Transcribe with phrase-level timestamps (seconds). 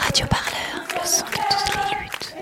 [0.00, 2.34] Radio Parleur, le son de toutes les luttes.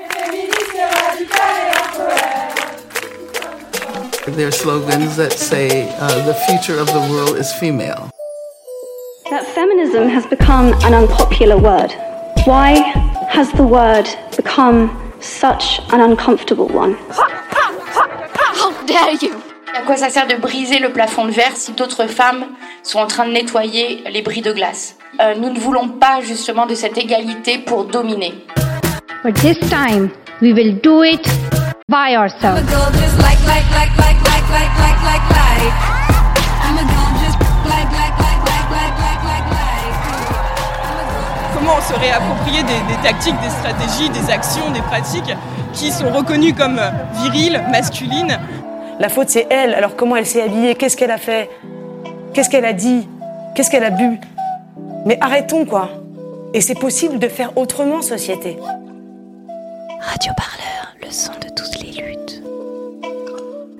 [4.36, 8.10] There are slogans that say uh, the future of the world is female.
[9.30, 11.92] That feminism has become an unpopular word.
[12.44, 12.74] Why
[13.28, 16.96] has the word become such an uncomfortable one?
[17.10, 19.34] How dare you?
[19.74, 22.46] À quoi ça sert de briser le plafond de verre si d'autres femmes
[22.82, 24.95] sont en train de nettoyer les bris de glace?
[25.20, 28.34] Euh, Nous ne voulons pas justement de cette égalité pour dominer.
[29.24, 30.10] But this time,
[30.42, 31.26] we will do it
[31.88, 32.62] by ourselves.
[41.54, 45.34] comment se réapproprier des, des tactiques, des stratégies, des actions, des pratiques
[45.72, 46.80] qui sont reconnues comme
[47.22, 48.38] viriles, masculines.
[48.98, 49.74] La faute, c'est elle.
[49.74, 51.50] Alors comment elle s'est habillée Qu'est-ce qu'elle a fait
[52.32, 53.08] Qu'est-ce qu'elle a dit
[53.54, 54.18] Qu'est-ce qu'elle a bu
[55.06, 55.88] Mais arrêtons, quoi.
[56.52, 58.56] Et c'est possible de faire autrement, société.
[60.00, 62.42] Radio Parleur, le son de toutes les luttes.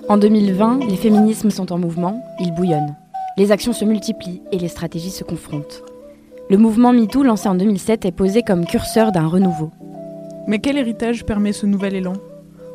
[0.07, 2.95] En 2020, les féminismes sont en mouvement, ils bouillonnent.
[3.35, 5.83] Les actions se multiplient et les stratégies se confrontent.
[6.49, 9.71] Le mouvement MeToo, lancé en 2007, est posé comme curseur d'un renouveau.
[10.47, 12.13] Mais quel héritage permet ce nouvel élan?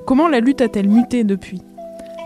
[0.06, 1.62] Comment la lutte a-t-elle muté depuis?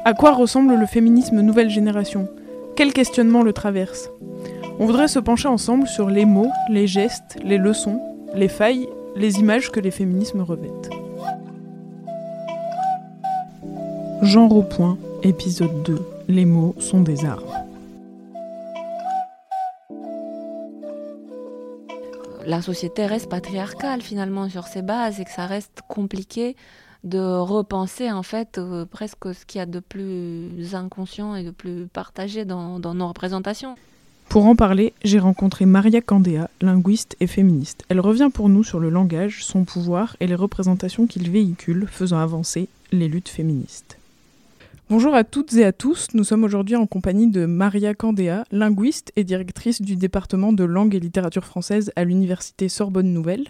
[0.05, 2.28] À quoi ressemble le féminisme nouvelle génération?
[2.75, 4.11] Quels questionnements le traversent
[4.78, 8.00] On voudrait se pencher ensemble sur les mots, les gestes, les leçons,
[8.34, 10.91] les failles, les images que les féminismes revêtent.
[14.22, 15.98] Genre au point, épisode 2.
[16.28, 17.44] Les mots sont des armes.
[22.47, 26.56] la société reste patriarcale finalement sur ses bases et que ça reste compliqué
[27.04, 31.50] de repenser en fait euh, presque ce qu'il y a de plus inconscient et de
[31.50, 33.77] plus partagé dans, dans nos représentations.
[34.28, 37.84] Pour en parler, j'ai rencontré Maria Candéa, linguiste et féministe.
[37.88, 42.19] Elle revient pour nous sur le langage, son pouvoir et les représentations qu'il véhicule, faisant
[42.19, 43.98] avancer les luttes féministes.
[44.88, 49.10] Bonjour à toutes et à tous, nous sommes aujourd'hui en compagnie de Maria Candéa, linguiste
[49.16, 53.48] et directrice du département de langue et littérature française à l'université Sorbonne Nouvelle.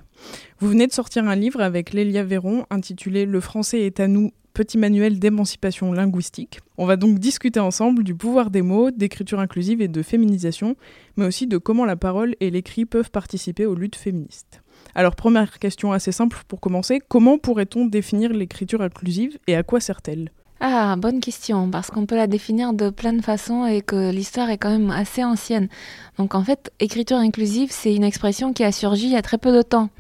[0.61, 4.33] Vous venez de sortir un livre avec Lélia Véron intitulé Le français est à nous,
[4.57, 6.61] petit manuel d'émancipation linguistique.
[6.79, 10.77] On va donc discuter ensemble du pouvoir des mots, d'écriture inclusive et de féminisation,
[11.19, 14.63] mais aussi de comment la parole et l'écrit peuvent participer aux luttes féministes.
[14.95, 19.79] Alors première question assez simple pour commencer, comment pourrait-on définir l'écriture inclusive et à quoi
[19.79, 20.31] sert-elle?
[20.59, 24.49] Ah, bonne question, parce qu'on peut la définir de plein de façons et que l'histoire
[24.49, 25.69] est quand même assez ancienne.
[26.17, 29.37] Donc en fait, écriture inclusive, c'est une expression qui a surgi il y a très
[29.37, 29.91] peu de temps.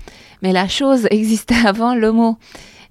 [0.41, 2.39] Mais la chose existait avant le mot.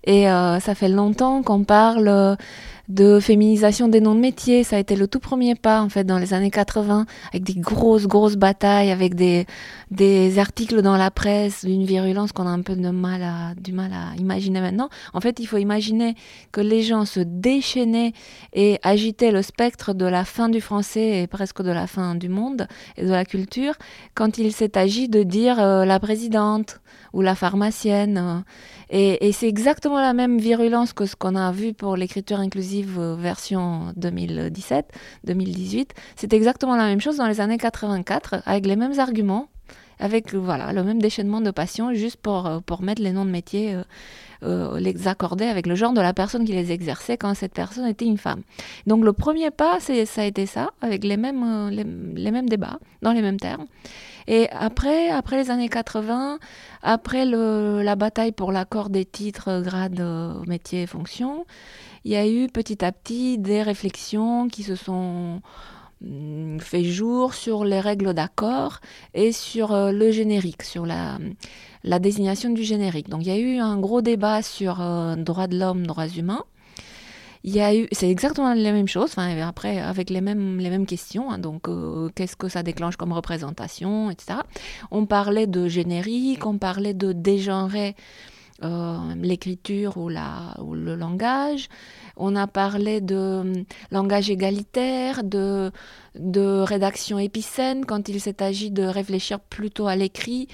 [0.06, 2.38] Et euh, ça fait longtemps qu'on parle
[2.88, 4.64] de féminisation des noms de métiers.
[4.64, 7.56] Ça a été le tout premier pas, en fait, dans les années 80, avec des
[7.56, 9.46] grosses, grosses batailles, avec des,
[9.92, 13.72] des articles dans la presse d'une virulence qu'on a un peu de mal à, du
[13.72, 14.90] mal à imaginer maintenant.
[15.14, 16.16] En fait, il faut imaginer
[16.52, 18.14] que les gens se déchaînaient
[18.54, 22.30] et agitaient le spectre de la fin du français et presque de la fin du
[22.30, 23.74] monde et de la culture
[24.14, 26.82] quand il s'est agi de dire euh, la présidente
[27.14, 28.44] ou la pharmacienne.
[28.90, 32.75] Et, et c'est exactement la même virulence que ce qu'on a vu pour l'écriture inclusive
[32.98, 35.90] euh, version 2017-2018.
[36.16, 39.48] C'est exactement la même chose dans les années 84, avec les mêmes arguments,
[40.00, 43.32] avec voilà le même déchaînement de passion, juste pour, euh, pour mettre les noms de
[43.32, 43.84] métiers, euh,
[44.44, 47.86] euh, les accorder avec le genre de la personne qui les exerçait quand cette personne
[47.86, 48.42] était une femme.
[48.86, 52.80] Donc le premier pas, ça a été ça, avec les mêmes, euh, les, mêmes débats,
[53.02, 53.66] dans les mêmes termes.
[54.28, 56.40] Et après, après les années 80,
[56.82, 61.46] après la bataille pour l'accord des titres, grades, euh, métiers, fonctions,
[62.06, 65.42] il y a eu petit à petit des réflexions qui se sont
[66.02, 68.80] mm, fait jour sur les règles d'accord
[69.16, 71.18] et sur euh, le générique, sur la,
[72.00, 73.10] désignation du générique.
[73.10, 76.44] Donc il y a eu un gros débat sur euh, droits de l'homme, droits humains.
[77.44, 80.72] Il y a eu, c'est exactement la même chose, enfin, après avec les mêmes, les
[80.72, 84.40] mêmes questions, hein, donc euh, qu'est-ce que ça déclenche comme représentation, etc.
[84.90, 87.96] On parlait de générique, on parlait de dégenrer
[88.62, 91.68] l'écriture ou, la, ou le langage.
[92.18, 93.54] On a parlé de euh,
[93.92, 95.72] langage égalitaire, de,
[96.18, 100.48] de rédaction épicène, quand il s'est agi de réfléchir plutôt à l'écrit.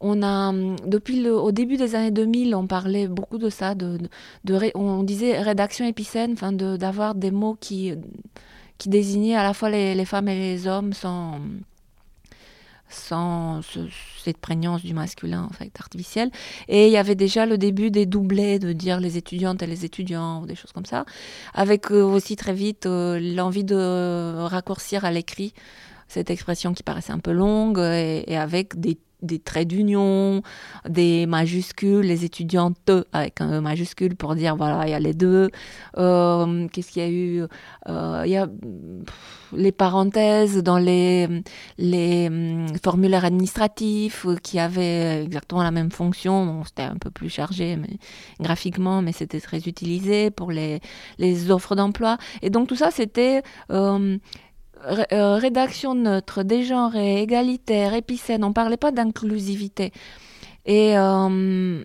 [0.00, 0.52] On a,
[0.86, 3.98] depuis le, au début des années 2000, on parlait beaucoup de ça, de,
[4.44, 7.94] de, on disait rédaction épicène, enfin de, d'avoir des mots qui,
[8.76, 11.40] qui désignaient à la fois les, les femmes et les hommes sans,
[12.88, 13.88] sans ce-
[14.24, 16.30] cette prégnance du masculin en fait artificiel
[16.68, 19.84] et il y avait déjà le début des doublets de dire les étudiantes et les
[19.84, 21.04] étudiants ou des choses comme ça.
[21.54, 25.52] Avec euh, aussi très vite euh, l'envie de raccourcir à l'écrit
[26.08, 30.42] cette expression qui paraissait un peu longue et avec des des traits d'union,
[30.88, 35.14] des majuscules, les étudiantes avec un E majuscule pour dire voilà, il y a les
[35.14, 35.50] deux.
[35.96, 37.42] Euh, Qu'est-ce qu'il y a eu?
[37.88, 38.48] Euh, Il y a
[39.56, 41.28] les parenthèses dans les,
[41.78, 46.46] les hum, formulaires administratifs qui avaient exactement la même fonction.
[46.46, 47.78] Bon, c'était un peu plus chargé
[48.40, 50.80] graphiquement, mais c'était très utilisé pour les,
[51.18, 52.18] les offres d'emploi.
[52.42, 53.42] Et donc tout ça, c'était...
[53.70, 54.18] Euh,
[54.86, 59.92] euh, rédaction neutre, dégenrée, égalitaire, épicène, on parlait pas d'inclusivité.
[60.66, 61.82] Et euh,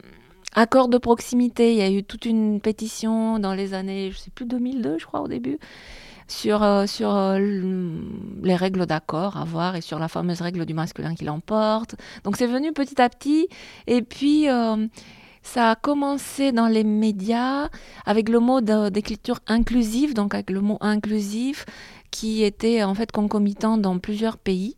[0.54, 4.31] accord de proximité, il y a eu toute une pétition dans les années, je sais
[4.31, 5.57] plus, 2002 je crois au début,
[6.28, 7.13] sur, euh, sur
[8.44, 11.95] les règles d'accord à voir et sur la fameuse règle du masculin qui l'emporte.
[12.24, 13.48] Donc c'est venu petit à petit
[13.88, 14.48] et puis...
[15.45, 17.68] ça a commencé dans les médias
[18.06, 21.66] avec le mot d'écriture inclusive, donc avec le mot inclusif,
[22.13, 24.77] qui était en fait concomitant dans plusieurs pays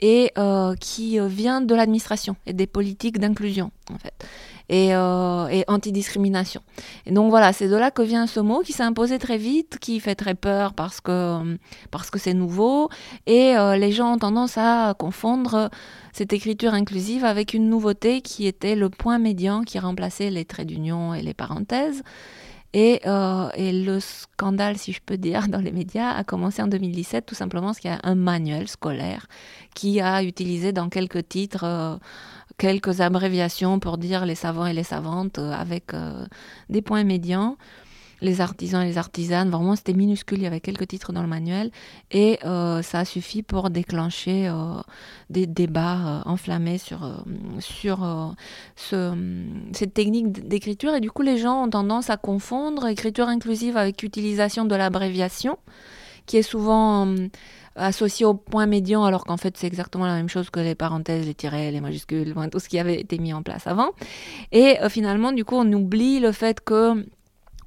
[0.00, 4.14] et euh, qui euh, vient de l'administration et des politiques d'inclusion en fait
[4.70, 6.62] et, euh, et antidiscrimination.
[7.06, 9.78] Et donc voilà, c'est de là que vient ce mot qui s'est imposé très vite,
[9.78, 11.56] qui fait très peur parce que
[11.90, 12.88] parce que c'est nouveau
[13.26, 15.70] et euh, les gens ont tendance à confondre
[16.12, 20.68] cette écriture inclusive avec une nouveauté qui était le point médian qui remplaçait les traits
[20.68, 22.02] d'union et les parenthèses.
[22.74, 26.66] Et, euh, et le scandale, si je peux dire, dans les médias a commencé en
[26.66, 29.26] 2017, tout simplement parce qu'il y a un manuel scolaire
[29.74, 31.96] qui a utilisé dans quelques titres euh,
[32.58, 35.92] quelques abréviations pour dire les savants et les savantes euh, avec
[36.68, 37.56] des points médians.
[38.20, 41.28] Les artisans et les artisanes, vraiment c'était minuscule, il y avait quelques titres dans le
[41.28, 41.70] manuel.
[42.10, 44.80] Et euh, ça a suffi pour déclencher euh,
[45.30, 47.24] des débats euh, enflammés sur,
[47.60, 48.34] sur
[48.74, 49.14] ce,
[49.72, 50.94] cette technique d'écriture.
[50.94, 55.58] Et du coup les gens ont tendance à confondre écriture inclusive avec utilisation de l'abréviation
[56.26, 57.14] qui est souvent
[57.74, 61.24] associé au point médian alors qu'en fait c'est exactement la même chose que les parenthèses,
[61.24, 63.90] les tirets, les majuscules, tout ce qui avait été mis en place avant.
[64.52, 67.06] Et finalement du coup on oublie le fait que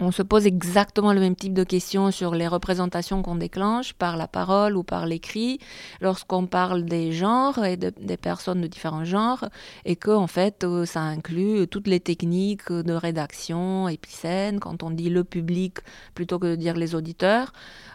[0.02, 4.18] on se pose exactement le même type de questions sur les représentations qu'on déclenche par
[4.18, 5.60] la parole ou par l'écrit
[6.02, 9.46] lorsqu'on parle des genres et de- des personnes de différents genres
[9.86, 14.90] et que en fait euh, ça inclut toutes les techniques de rédaction épicène quand on
[14.90, 15.78] dit le public
[16.16, 17.54] plutôt que de dire les auditeurs.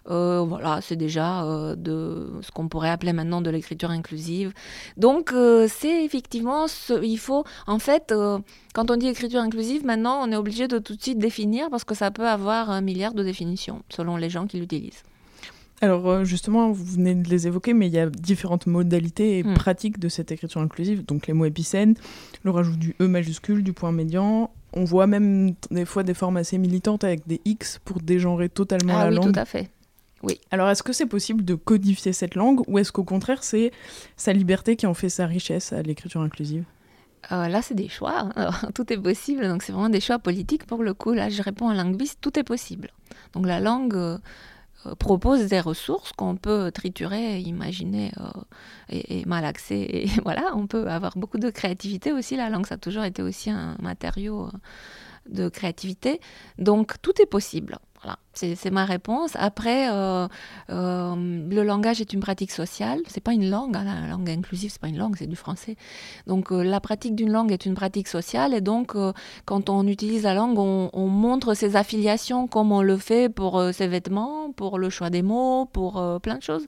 [0.09, 4.53] Euh, voilà c'est déjà euh, de ce qu'on pourrait appeler maintenant de l'écriture inclusive.
[4.97, 5.35] Donc
[5.69, 8.15] c'est effectivement ce, il faut en fait
[8.77, 11.85] quand on dit écriture inclusive, maintenant, on est obligé de tout de suite définir parce
[11.85, 15.03] que ça peut avoir un milliard de définitions selon les gens qui l'utilisent.
[15.81, 19.43] Alors euh, justement, vous venez de les évoquer, mais il y a différentes modalités et
[19.45, 19.55] Hmm.
[19.55, 21.05] pratiques de cette écriture inclusive.
[21.07, 21.95] Donc les mots épicènes,
[22.45, 24.51] le rajout du E majuscule, du point médian.
[24.75, 28.95] On voit même des fois des formes assez militantes avec des X pour dégenrer totalement
[28.97, 29.33] Ah la oui, langue.
[29.33, 29.71] tout à fait.
[30.23, 30.39] Oui.
[30.51, 33.71] Alors est-ce que c'est possible de codifier cette langue ou est-ce qu'au contraire c'est
[34.17, 36.65] sa liberté qui en fait sa richesse à l'écriture inclusive?
[37.33, 38.31] Euh, là, c'est des choix.
[38.37, 38.51] hein.
[38.75, 39.49] Tout est possible.
[39.49, 41.13] Donc, c'est vraiment des choix politiques pour le coup.
[41.13, 42.91] Là, je réponds en linguiste, tout est possible.
[43.33, 44.19] Donc, la langue euh,
[44.87, 48.13] euh, propose des ressources qu'on peut triturer, imaginer
[48.89, 49.87] et, et malaxer.
[49.91, 52.37] Et voilà, on peut avoir beaucoup de créativité aussi.
[52.37, 54.51] La langue, ça a toujours été aussi un matériau
[55.29, 56.21] de créativité.
[56.59, 57.79] Donc, tout est possible.
[58.07, 59.33] Voilà, c'est ma réponse.
[59.35, 60.29] Après, euh,
[60.71, 63.01] euh, le langage est une pratique sociale.
[63.09, 63.77] C'est pas une langue.
[63.77, 65.75] hein, la langue inclusive, c'est pas une langue, c'est du français.
[66.29, 68.95] Donc euh, la pratique d'une langue est une pratique sociale et donc
[69.45, 73.61] quand on utilise la langue, on, on montre ses affiliations comme on le fait pour
[73.73, 76.67] ses vêtements, pour le choix des mots, pour plein de choses.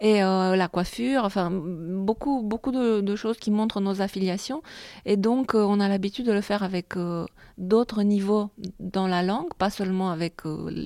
[0.00, 4.62] Et euh, la coiffure, enfin beaucoup, beaucoup de, choses qui montrent nos affiliations.
[5.06, 7.26] Et donc euh, on a l'habitude de le faire avec euh,
[7.56, 10.42] d'autres niveaux dans la langue, pas seulement avec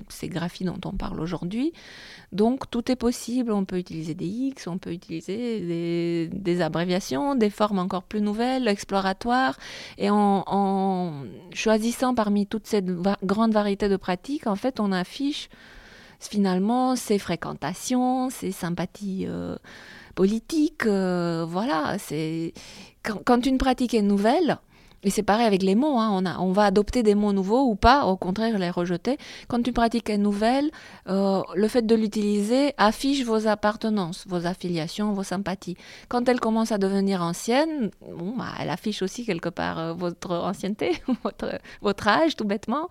[0.08, 1.74] ces graphies dont on parle aujourd'hui.
[2.32, 7.50] Donc tout est possible, on peut utiliser des X, on peut utiliser des, abréviations, des
[7.50, 9.58] formes encore plus nouvelles, exploratoires,
[9.98, 11.12] et en, en
[11.52, 12.86] choisissant parmi toute cette
[13.22, 15.50] grande variété de pratiques, en fait, on affiche
[16.28, 19.56] finalement ses fréquentations, ses sympathies euh,
[20.14, 22.52] politiques, euh, voilà, c'est
[23.02, 24.58] quand, quand une pratique est nouvelle,
[25.04, 27.62] et c'est pareil avec les mots, hein, on, a, on va adopter des mots nouveaux
[27.68, 29.18] ou pas, au contraire les rejeter.
[29.48, 30.70] Quand une pratique est nouvelle,
[31.08, 35.76] euh, le fait de l'utiliser affiche vos appartenances, vos affiliations, vos sympathies.
[36.08, 40.32] Quand elle commence à devenir ancienne, bon, bah, elle affiche aussi quelque part euh, votre
[40.32, 40.92] ancienneté,
[41.24, 42.88] votre, votre âge tout bêtement,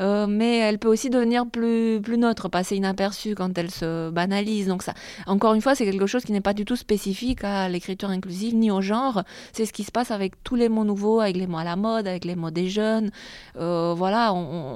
[0.00, 4.66] Euh, mais elle peut aussi devenir plus, plus neutre, passer inaperçue quand elle se banalise.
[4.66, 4.94] Donc ça,
[5.26, 8.54] encore une fois, c'est quelque chose qui n'est pas du tout spécifique à l'écriture inclusive
[8.54, 9.22] ni au genre.
[9.52, 12.06] C'est ce qui se passe avec tous les mots nouveaux, avec les à la mode,
[12.06, 13.10] avec les mots des jeunes.
[13.56, 14.34] Euh, voilà,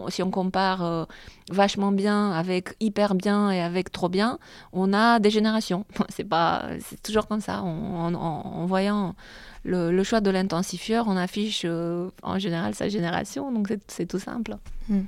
[0.09, 1.05] si on compare euh,
[1.51, 4.39] vachement bien avec hyper bien et avec trop bien,
[4.73, 5.85] on a des générations.
[6.09, 7.63] C'est pas, c'est toujours comme ça.
[7.63, 9.15] En voyant
[9.65, 14.57] le, choix de l'intensifieur, on affiche euh, en général sa génération, donc c'est tout simple.
[14.89, 15.03] Hmm.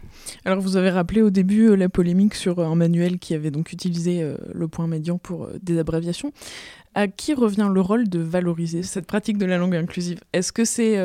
[0.45, 4.35] Alors vous avez rappelé au début la polémique sur un manuel qui avait donc utilisé
[4.53, 6.33] le point médian pour des abréviations.
[6.95, 10.21] À qui revient le rôle de valoriser cette pratique de la langue inclusive?
[10.33, 10.97] Est-ce que c'est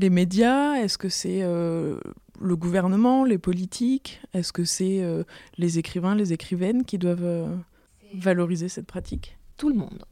[0.00, 5.04] les médias Est-ce que c'est le gouvernement, les politiques Est-ce que c'est
[5.58, 7.48] les écrivains, les écrivaines qui doivent
[8.14, 9.36] valoriser cette pratique?
[9.56, 10.04] Tout le monde.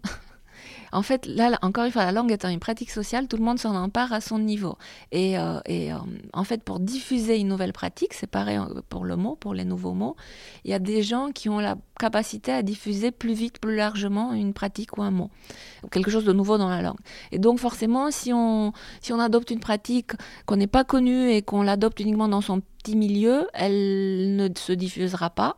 [0.93, 3.59] En fait, là, encore une fois, la langue étant une pratique sociale, tout le monde
[3.59, 4.77] s'en empare à son niveau.
[5.13, 5.99] Et, euh, euh,
[6.33, 9.65] en fait, pour diffuser une nouvelle pratique, c'est pareil euh, pour le mot, pour les
[9.65, 10.17] nouveaux mots,
[10.65, 14.33] il y a des gens qui ont la capacité à diffuser plus vite, plus largement
[14.33, 15.31] une pratique ou un mot,
[15.91, 16.99] quelque chose de nouveau dans la langue.
[17.33, 20.13] Et donc forcément, si on, si on adopte une pratique
[20.47, 24.73] qu'on n'est pas connue et qu'on l'adopte uniquement dans son petit milieu, elle ne se
[24.73, 25.57] diffusera pas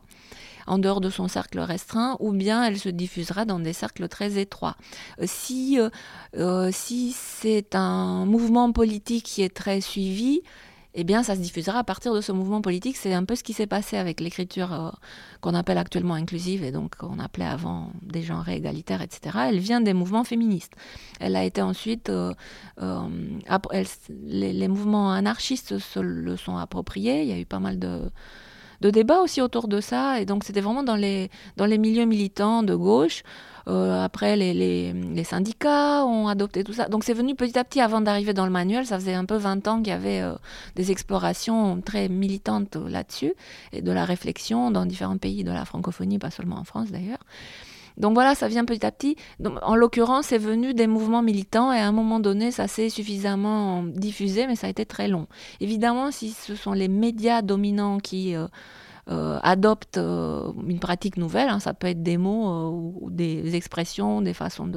[0.67, 4.39] en dehors de son cercle restreint, ou bien elle se diffusera dans des cercles très
[4.39, 4.75] étroits.
[5.19, 5.89] Euh, si, euh,
[6.37, 10.41] euh, si c'est un mouvement politique qui est très suivi,
[10.93, 12.97] eh bien, ça se diffusera à partir de ce mouvement politique.
[12.97, 14.99] C'est un peu ce qui s'est passé avec l'écriture
[15.39, 19.37] qu'on appelle actuellement inclusive et donc qu'on appelait avant des genres égalitaires, etc.
[19.47, 20.73] Elle vient des mouvements féministes.
[21.21, 22.11] Elle a été ensuite,
[22.77, 27.21] les, les, mouvements anarchistes se le sont appropriés.
[27.21, 28.11] Il y a eu pas mal de
[28.81, 30.19] de débats aussi autour de ça.
[30.19, 33.23] Et donc, c'était vraiment dans les, dans les milieux militants de gauche.
[33.67, 36.87] Euh, après, les, les, syndicats ont adopté tout ça.
[36.87, 38.85] Donc, c'est venu petit à petit avant d'arriver dans le manuel.
[38.85, 40.33] Ça faisait un peu 20 ans qu'il y avait euh,
[40.75, 43.33] des explorations très militantes là-dessus
[43.71, 47.19] et de la réflexion dans différents pays de la francophonie, pas seulement en France d'ailleurs.
[47.97, 49.15] Donc voilà, ça vient petit à petit.
[49.61, 53.83] en l'occurrence, c'est venu des mouvements militants et à un moment donné, ça s'est suffisamment
[53.83, 55.27] diffusé, mais ça a été très long.
[55.59, 58.47] Évidemment, si ce sont les médias dominants qui euh,
[59.09, 64.21] euh, adoptent euh, une pratique nouvelle, hein, ça peut être des mots ou des expressions,
[64.21, 64.69] des façons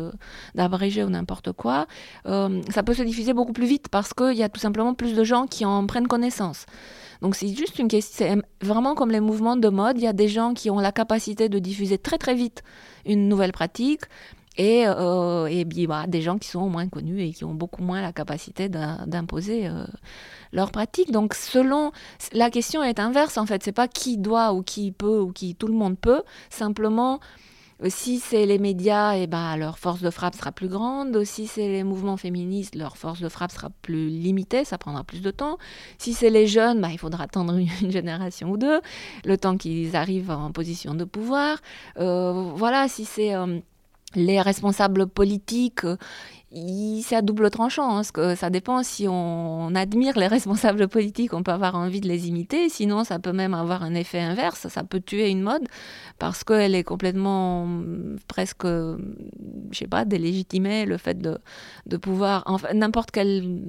[0.54, 1.86] d'abréger ou n'importe quoi,
[2.24, 5.24] ça peut se diffuser beaucoup plus vite parce qu'il y a tout simplement plus de
[5.24, 6.66] gens qui en prennent connaissance.
[7.22, 10.12] Donc c'est juste une question, c'est vraiment comme les mouvements de mode, il y a
[10.12, 12.62] des gens qui ont la capacité de diffuser très très vite
[13.06, 14.02] une nouvelle pratique.
[14.56, 18.00] Et, euh, et bah, des gens qui sont moins connus et qui ont beaucoup moins
[18.00, 19.84] la capacité d'imposer euh,
[20.52, 21.10] leur pratique.
[21.10, 21.90] Donc, selon
[22.32, 25.56] la question est inverse en fait, c'est pas qui doit ou qui peut ou qui
[25.56, 26.22] tout le monde peut.
[26.50, 27.20] Simplement,
[27.88, 31.24] si c'est les médias, et eh ben, leur force de frappe sera plus grande.
[31.24, 35.20] Si c'est les mouvements féministes, leur force de frappe sera plus limitée, ça prendra plus
[35.20, 35.58] de temps.
[35.98, 38.80] Si c'est les jeunes, ben, il faudra attendre une génération ou deux,
[39.24, 41.58] le temps qu'ils arrivent en position de pouvoir.
[41.98, 43.34] Euh, voilà, si c'est...
[43.34, 43.58] Euh,
[44.14, 45.86] les responsables politiques,
[47.02, 51.34] c'est à double tranchant, hein, parce que ça dépend si on, admire les responsables politiques,
[51.34, 54.68] on peut avoir envie de les imiter, sinon ça peut même avoir un effet inverse,
[54.68, 55.66] ça peut tuer une mode,
[56.18, 57.68] parce qu'elle est complètement
[58.28, 58.96] presque, je
[59.72, 63.62] sais pas, délégitimée, le fait de, pouvoir, enfin, n'importe quel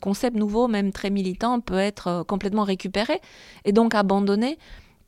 [0.00, 3.20] concept nouveau, même très militant, peut être euh, complètement récupéré,
[3.64, 4.58] et donc abandonné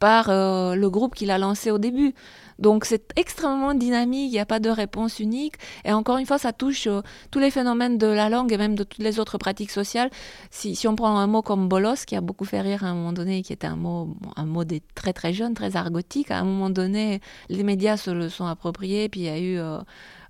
[0.00, 2.14] par euh, le groupe qui l'a lancé au début.
[2.60, 5.54] Donc c'est extrêmement dynamique, il n'y a pas de réponse unique.
[5.84, 7.00] Et encore une fois, ça touche euh,
[7.30, 10.10] tous les phénomènes de la langue et même de toutes les autres pratiques sociales.
[10.50, 12.94] Si, si, on prend un mot comme bolos, qui a beaucoup fait rire à un
[12.94, 16.38] moment donné, qui était un mot, un mot des très très jeunes, très argotique, à
[16.38, 19.58] un moment donné, les médias se le sont appropriés, puis il y a eu...
[19.58, 19.78] Euh,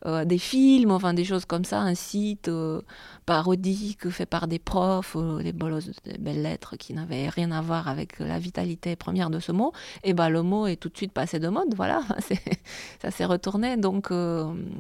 [0.07, 2.81] euh, des films, enfin des choses comme ça, un site euh,
[3.27, 7.61] parodique fait par des profs, euh, les bolos des belles lettres qui n'avaient rien à
[7.61, 10.97] voir avec la vitalité première de ce mot, et ben le mot est tout de
[10.97, 12.03] suite passé de mode, voilà,
[13.03, 14.09] ça s'est retourné, donc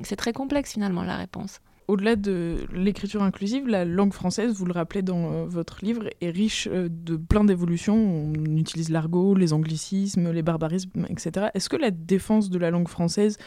[0.02, 4.72] c'est très complexe finalement la réponse au-delà de l'écriture inclusive, la langue française, vous le
[4.72, 7.96] rappelez dans votre livre, est riche de plein d'évolutions.
[7.96, 11.48] On utilise l'argot, les anglicismes, les barbarismes, etc.
[11.52, 13.38] Est-ce que la défense de la langue française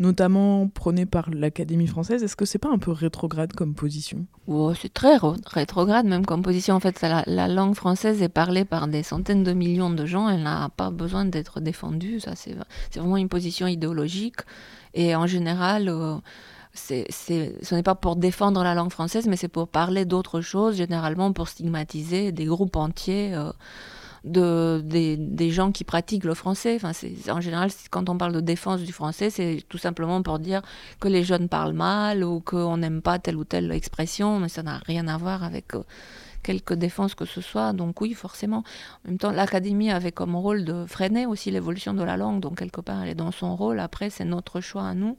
[0.00, 2.22] notamment prôné par l'Académie française.
[2.24, 4.24] Est-ce que c'est pas un peu rétrograde comme position?
[4.48, 6.74] Oh, C'est très rétrograde même comme position.
[6.74, 10.28] En fait, la, langue française est parlée par des centaines de millions de gens.
[10.30, 12.18] Elle n'a pas besoin d'être défendue.
[12.18, 12.56] Ça, c'est
[12.96, 14.40] vraiment une position idéologique.
[14.94, 16.16] Et en général, euh,
[16.72, 21.32] ce n'est pas pour défendre la langue française, mais c'est pour parler d'autres choses, généralement
[21.32, 23.34] pour stigmatiser des groupes entiers.
[23.34, 23.52] Euh,
[24.24, 26.76] de, des, gens qui pratiquent le français.
[26.76, 26.92] Enfin,
[27.32, 30.62] en général, quand on parle de défense du français, c'est tout simplement pour dire
[31.00, 34.62] que les jeunes parlent mal ou qu'on n'aime pas telle ou telle expression, mais ça
[34.62, 35.82] n'a rien à voir avec euh,
[36.42, 37.72] quelque défense que ce soit.
[37.72, 38.64] Donc oui, forcément.
[39.04, 42.58] En même temps, l'académie avait comme rôle de freiner aussi l'évolution de la langue, donc
[42.58, 43.80] quelque part, elle est dans son rôle.
[43.80, 45.16] Après, c'est notre choix à nous.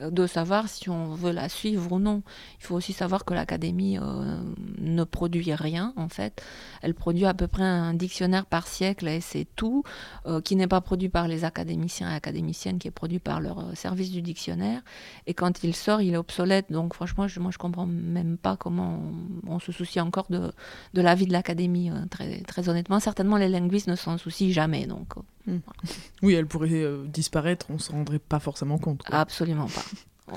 [0.00, 2.22] De savoir si on veut la suivre ou non.
[2.60, 4.38] Il faut aussi savoir que l'Académie euh,
[4.78, 6.42] ne produit rien, en fait.
[6.82, 9.84] Elle produit à peu près un dictionnaire par siècle, et c'est tout,
[10.26, 13.58] euh, qui n'est pas produit par les académiciens et académiciennes, qui est produit par leur
[13.60, 14.82] euh, service du dictionnaire.
[15.26, 16.70] Et quand il sort, il est obsolète.
[16.70, 19.00] Donc franchement, je, moi, je comprends même pas comment
[19.46, 20.52] on, se soucie encore de,
[20.94, 23.00] de la vie de l'Académie, très, très honnêtement.
[23.00, 24.86] Certainement, les linguistes ne s'en soucient jamais.
[24.86, 25.14] Donc,
[25.46, 25.58] hmm.
[26.22, 29.02] Oui, elle pourrait disparaître, on ne se rendrait pas forcément compte.
[29.10, 30.36] Absolument pas.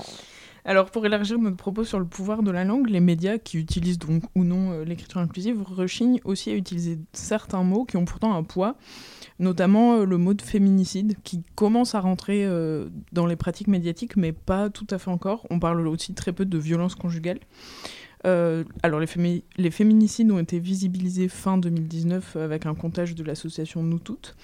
[0.64, 3.98] Alors, pour élargir notre propos sur le pouvoir de la langue, les médias qui utilisent
[3.98, 8.34] donc ou non euh, l'écriture inclusive rechignent aussi à utiliser certains mots qui ont pourtant
[8.34, 8.76] un poids,
[9.38, 14.16] notamment euh, le mot de féminicide qui commence à rentrer euh, dans les pratiques médiatiques,
[14.16, 15.46] mais pas tout à fait encore.
[15.50, 17.40] On parle aussi très peu de violence conjugale.
[18.22, 23.98] alors, les, les, féminicides ont été visibilisés fin 2019 avec un comptage de l'association Nous
[23.98, 24.36] Toutes,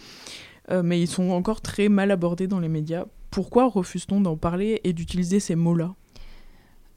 [0.82, 3.04] mais ils sont encore très mal abordés dans les médias
[3.36, 5.92] pourquoi refuse-t-on d'en parler et d'utiliser ces mots-là?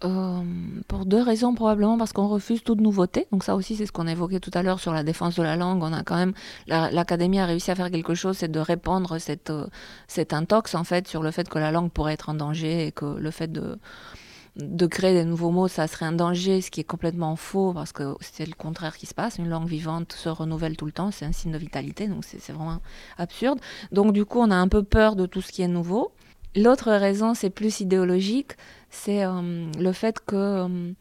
[0.05, 0.41] Euh,
[0.87, 3.27] pour deux raisons probablement parce qu'on refuse toute nouveauté.
[3.33, 5.57] Donc ça aussi c'est ce qu'on évoquait tout à l'heure sur la défense de la
[5.57, 5.83] langue.
[5.83, 6.33] On a quand même
[6.67, 9.67] l'académie a réussi à faire quelque chose, c'est de répandre cette euh,
[10.31, 13.17] intox en fait sur le fait que la langue pourrait être en danger et que
[13.17, 13.77] le fait de
[14.59, 17.91] de créer des nouveaux mots, ça serait un danger, ce qui est complètement faux, parce
[17.91, 19.37] que c'est le contraire qui se passe.
[19.37, 22.51] Une langue vivante se renouvelle tout le temps, c'est un signe de vitalité, donc c'est
[22.51, 22.79] vraiment
[23.17, 23.59] absurde.
[23.91, 26.11] Donc du coup, on a un peu peur de tout ce qui est nouveau.
[26.55, 28.53] L'autre raison, c'est plus idéologique,
[28.89, 30.91] c'est euh, le fait que euh,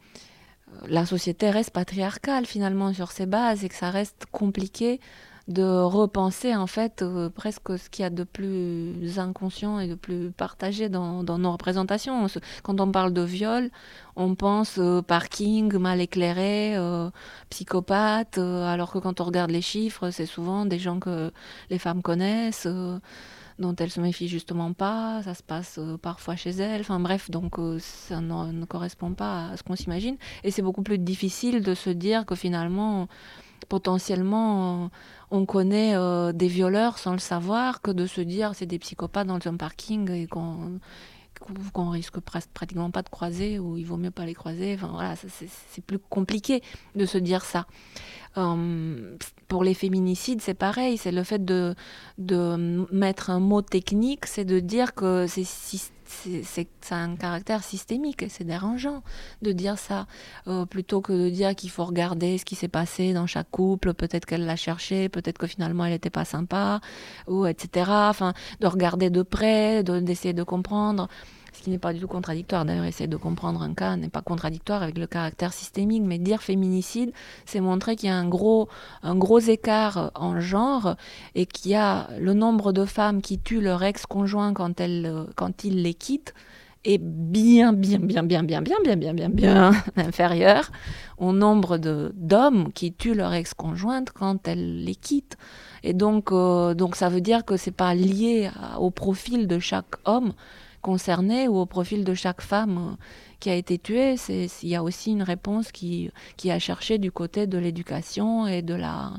[0.87, 5.01] la société reste patriarcale finalement sur ses bases et que ça reste compliqué
[5.49, 9.95] de repenser en fait euh, presque ce qu'il y a de plus inconscient et de
[9.95, 12.27] plus partagé dans, nos représentations.
[12.63, 13.71] Quand on parle de viol,
[14.17, 16.77] on pense parking mal éclairé,
[17.51, 21.33] psychopathe, alors que quand on regarde les chiffres, c'est souvent des gens que
[21.71, 22.69] les femmes connaissent
[23.59, 27.31] dont elle se méfie justement pas, ça se passe euh, parfois chez elle, enfin bref,
[27.31, 30.17] donc euh, ça ne, correspond pas à ce qu'on s'imagine.
[30.45, 33.09] Et c'est beaucoup plus difficile de se dire que finalement,
[33.69, 34.91] potentiellement,
[35.31, 39.27] on connaît euh, des violeurs sans le savoir, que de se dire c'est des psychopathes
[39.27, 40.81] dans un parking et qu'on
[41.73, 44.75] qu'on risque pratiquement pas de croiser ou il vaut mieux pas les croiser.
[44.75, 46.63] Enfin voilà, c'est plus compliqué
[46.97, 47.67] de se dire ça.
[48.37, 51.75] Euh, pour les féminicides, c'est pareil, c'est le fait de,
[52.19, 55.45] de mettre un mot technique, c'est de dire que c'est
[56.09, 59.03] c'est un caractère systémique c'est dérangeant
[59.43, 60.07] de dire ça.
[60.47, 63.95] Euh, plutôt que de dire qu'il faut regarder ce qui s'est passé dans chaque couple
[63.95, 66.81] peut-être qu'elle l'a cherché peut-être que finalement elle n'était pas sympa
[67.27, 71.09] ou etc enfin de regarder de près d'essayer de comprendre
[71.59, 72.65] ce qui n'est pas du tout contradictoire.
[72.65, 76.41] D'ailleurs, essayer de comprendre un cas n'est pas contradictoire avec le caractère systémique, mais dire
[76.41, 77.13] féminicide,
[77.47, 78.69] c'est montrer qu'il y a un gros,
[79.03, 80.95] un gros écart en genre
[81.35, 84.81] et qu'il y a le nombre de femmes qui tuent leur ex-conjoint quand,
[85.35, 86.33] quand il les quitte
[86.85, 90.71] est bien, bien, bien, bien, bien, bien, bien, bien, bien, bien inférieur
[91.19, 95.37] au nombre d'hommes qui tuent leur ex-conjointe quand elle les quitte.
[95.83, 100.33] Et donc, donc ça veut dire que c'est pas lié au profil de chaque homme,
[100.81, 102.97] concernée ou au profil de chaque femme euh,
[103.41, 104.17] qui a été tuée.
[104.29, 108.63] Il y a aussi une réponse qui, qui a cherché du côté de l'éducation et
[108.63, 109.13] de la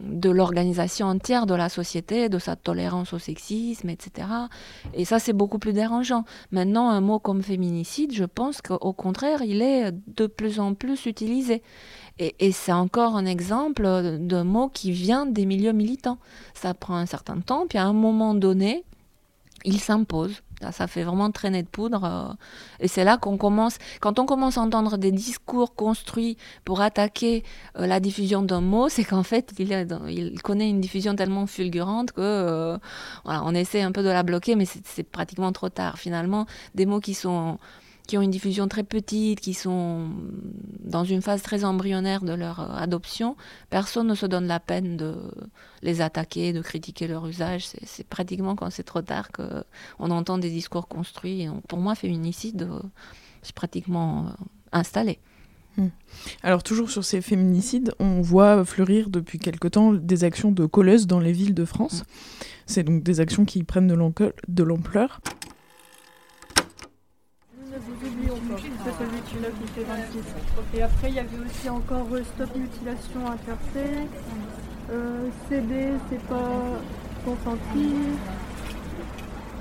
[0.00, 4.28] de l'organisation entière de la société, de sa tolérance au sexisme, etc.
[4.94, 6.24] Et ça, c'est beaucoup plus dérangeant.
[6.50, 11.06] Maintenant, un mot comme féminicide, je pense qu'au contraire, il est de plus en plus
[11.06, 11.62] utilisé.
[12.18, 16.18] Et, et c'est encore un exemple d'un mot qui vient des milieux militants.
[16.54, 18.84] Ça prend un certain temps, puis à un moment donné,
[19.64, 20.42] il s'impose.
[20.70, 22.04] Ça fait vraiment traîner de poudre.
[22.04, 22.34] Euh,
[22.80, 27.44] et c'est là qu'on commence, quand on commence à entendre des discours construits pour attaquer
[27.78, 29.70] euh, la diffusion d'un mot, c'est qu'en fait, il,
[30.08, 32.78] il, connaît une diffusion tellement fulgurante que euh,
[33.24, 35.98] voilà, on essaie un peu de la bloquer, mais c'est pratiquement trop tard.
[35.98, 37.58] Finalement, des mots qui sont
[38.06, 40.08] qui ont une diffusion très petite, qui sont
[40.80, 43.36] dans une phase très embryonnaire de leur euh, adoption,
[43.70, 45.14] personne ne se donne la peine de
[45.82, 47.66] les attaquer, de critiquer leur usage.
[47.84, 51.48] C'est pratiquement quand c'est trop tard qu'on entend des discours construits.
[51.68, 52.80] pour moi, féminicide, euh,
[53.42, 54.30] c'est pratiquement euh,
[54.72, 55.18] installé.
[55.76, 55.88] Hmm.
[56.42, 61.06] Alors toujours sur ces féminicides, on voit fleurir depuis quelque temps des actions de colleuses
[61.06, 62.04] dans les villes de France.
[62.64, 65.20] C'est donc des actions qui prennent de l'ampleur
[67.78, 68.60] vous oublions pas.
[68.84, 70.78] C'est celui qui fait 26.
[70.78, 74.24] Et après, il y avait aussi encore euh, Stop Mutilation Intersexe.
[74.90, 76.50] Euh, CD, c'est pas
[77.24, 77.94] consenti.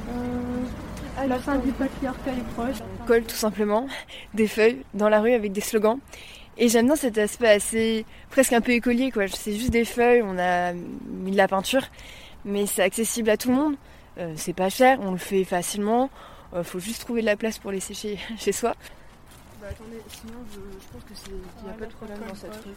[0.10, 2.78] Euh, la fin du patriarcat est proche.
[3.08, 3.88] Colle tout simplement,
[4.34, 6.00] des feuilles dans la rue avec des slogans.
[6.58, 9.28] Et j'aime bien cet aspect assez presque un peu écolier quoi.
[9.28, 11.84] C'est juste des feuilles, on a mis de la peinture,
[12.46, 13.76] mais c'est accessible à tout le monde.
[14.18, 16.10] Euh, c'est pas cher, on le fait facilement.
[16.56, 18.76] Il faut juste trouver de la place pour les sécher chez soi.
[19.62, 22.36] Bah attendez, sinon je, je pense que c'est qu'il n'y a pas de problème dans
[22.36, 22.72] cette rue.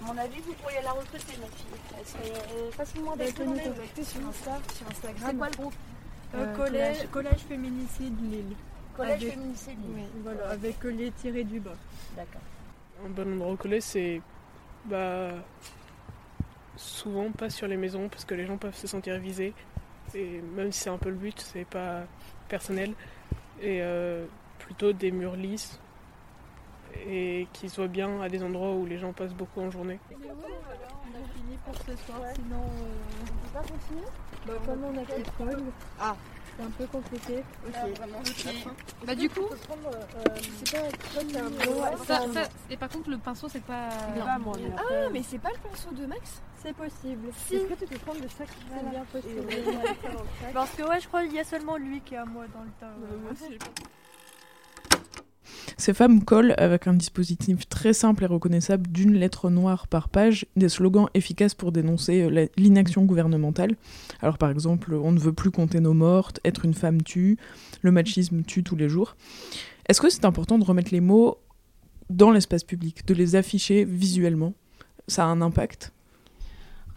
[0.00, 1.66] À mon avis, vous pourriez la recruter, ma fille.
[1.98, 3.62] Elle serait euh, facilement Bah, tenez, détournée.
[3.62, 5.28] contactez sur Insta, sur Instagram.
[5.30, 5.74] C'est quoi le groupe
[6.34, 7.10] Euh, Euh, collège, collège.
[7.10, 8.56] collège féminicide Lille.
[8.96, 10.06] Collège Avec- féminicide Lille.
[10.22, 11.76] Voilà, avec euh, les tirés du bas.
[12.16, 12.40] D'accord.
[13.04, 14.20] Un bon endroit au collège, c'est
[14.84, 15.30] bah,
[16.76, 19.54] souvent pas sur les maisons parce que les gens peuvent se sentir visés.
[20.14, 22.02] Et même si c'est un peu le but, c'est pas
[22.48, 22.92] personnel.
[23.60, 24.26] Et euh,
[24.58, 25.80] plutôt des murs lisses
[27.06, 29.98] et qui soient bien à des endroits où les gens passent beaucoup en journée.
[30.10, 34.06] On a fini pour ce soir, sinon euh, on peut pas continuer?
[34.46, 35.62] Bah comme on a fait l'école,
[36.00, 36.16] Ah.
[36.56, 37.42] C'est un peu compliqué.
[39.06, 39.40] Bah du coup,
[40.64, 41.24] c'est pas très
[42.06, 43.88] ça, ça- et par contre le pinceau c'est pas.
[44.78, 47.28] Ah, mais c'est pas le pinceau de Max C'est possible.
[47.46, 47.56] Si.
[47.56, 49.46] Est-ce que tu peux prendre de chaque C'est bien possible?
[50.54, 52.62] Parce que ouais, je crois qu'il y a seulement lui qui est à moi dans
[52.62, 52.94] le tas.
[55.76, 60.46] Ces femmes collent, avec un dispositif très simple et reconnaissable d'une lettre noire par page,
[60.56, 63.76] des slogans efficaces pour dénoncer euh, l'inaction gouvernementale.
[64.20, 67.38] Alors par exemple, on ne veut plus compter nos mortes, être une femme tue,
[67.82, 69.16] le machisme tue tous les jours.
[69.88, 71.38] Est-ce que c'est important de remettre les mots
[72.10, 74.54] dans l'espace public, de les afficher visuellement?
[75.08, 75.93] Ça a un impact?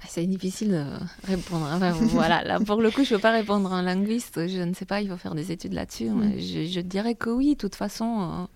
[0.05, 0.85] C'est difficile de
[1.27, 1.67] répondre.
[1.73, 4.47] Enfin, voilà, là, pour le coup, je ne peux pas répondre un linguiste.
[4.47, 6.09] Je ne sais pas, il faut faire des études là-dessus.
[6.09, 6.33] Mm.
[6.37, 8.47] Je, je dirais que oui, de toute façon,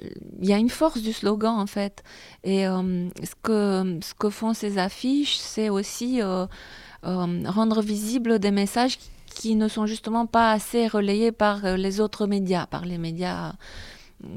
[0.00, 0.08] euh,
[0.40, 2.02] il y a une force du slogan, en fait.
[2.42, 6.46] Et euh, ce, que, ce que font ces affiches, c'est aussi euh,
[7.02, 12.66] rendre visibles des messages qui ne sont justement pas assez relayés par les autres médias,
[12.66, 13.52] par les médias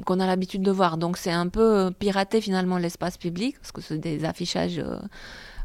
[0.04, 0.96] qu'on a l'habitude de voir.
[0.96, 4.82] Donc c'est un peu pirater finalement l'espace public, parce que c'est des affichages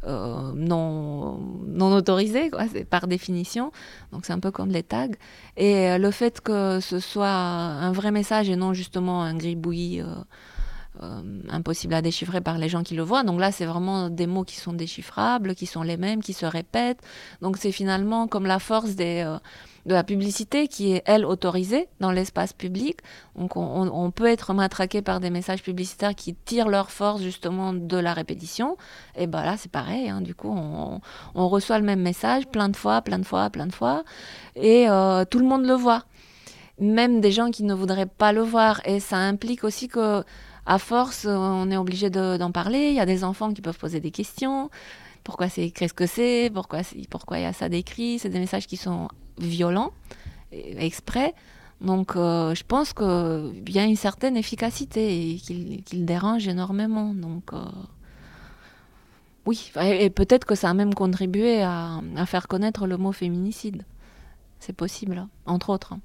[0.05, 3.71] euh, non, non autorisés, quoi, c'est par définition.
[4.11, 5.07] Donc c'est un peu comme les tags.
[5.57, 10.01] Et euh, le fait que ce soit un vrai message et non justement un gribouillis
[10.01, 13.23] euh, impossible à déchiffrer par les gens qui le voient.
[13.23, 16.45] Donc là, c'est vraiment des mots qui sont déchiffrables, qui sont les mêmes, qui se
[16.45, 17.01] répètent.
[17.41, 19.23] Donc c'est finalement comme la force des,
[19.86, 23.00] de la publicité qui est, elle, autorisée dans l'espace public.
[23.36, 27.98] Donc on, peut être matraqué par des messages publicitaires qui tirent leur force justement de
[27.98, 28.78] la répétition.
[29.15, 30.10] Et ben là, c'est pareil.
[30.10, 30.22] hein.
[30.22, 31.00] Du coup, on,
[31.48, 34.04] reçoit le même message plein de fois, plein de fois, plein de fois.
[34.56, 36.06] Et euh, tout le monde le voit
[36.80, 38.82] même des gens qui ne voudraient pas le voir.
[38.86, 40.24] Et ça implique aussi que,
[40.65, 42.89] à force, on est obligé de- d'en parler.
[42.89, 44.70] Il y a des enfants qui peuvent poser des questions.
[45.24, 46.52] Pourquoi c'est écrit ce que c'est-
[47.10, 48.17] pourquoi il y a ça décrit?
[48.20, 49.08] C'est des messages qui sont
[49.41, 49.91] violents,
[50.51, 51.34] et- exprès.
[51.82, 57.13] Donc, euh, je pense qu'il y a une certaine efficacité et qu'il dérange énormément.
[57.13, 57.65] Donc, euh,
[59.47, 63.84] oui, et, peut-être que ça a même contribué à, faire connaître le mot féminicide.
[64.60, 65.95] C'est possible, entre autres.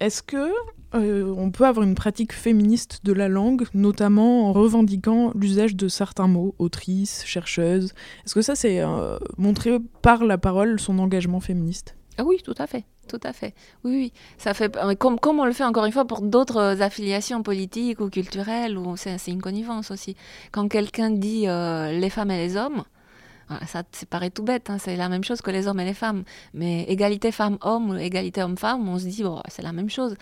[0.00, 0.50] Est-ce que
[0.94, 5.86] euh, on peut avoir une pratique féministe de la langue, notamment en revendiquant l'usage de
[5.86, 11.38] certains mots, autrice, chercheuse Est-ce que ça, c'est euh, montrer par la parole son engagement
[11.38, 11.94] féministe?
[12.18, 13.54] Ah oui, tout à fait, tout à fait.
[13.84, 14.12] Oui, oui.
[14.38, 17.42] Ça fait mais comme comme on le fait encore une fois pour d'autres euh, affiliations
[17.42, 20.14] politiques ou culturelles, ou c'est c'est une connivence aussi.
[20.52, 22.84] Quand quelqu'un dit euh, les femmes et les hommes.
[23.60, 25.84] Ah, Ça, ça paraît tout bête, hein, c'est la même chose que les hommes et
[25.84, 26.24] les femmes.
[26.54, 30.14] Mais égalité femmes-hommes ou égalité homme-femme, on se dit, bon, c'est la même chose.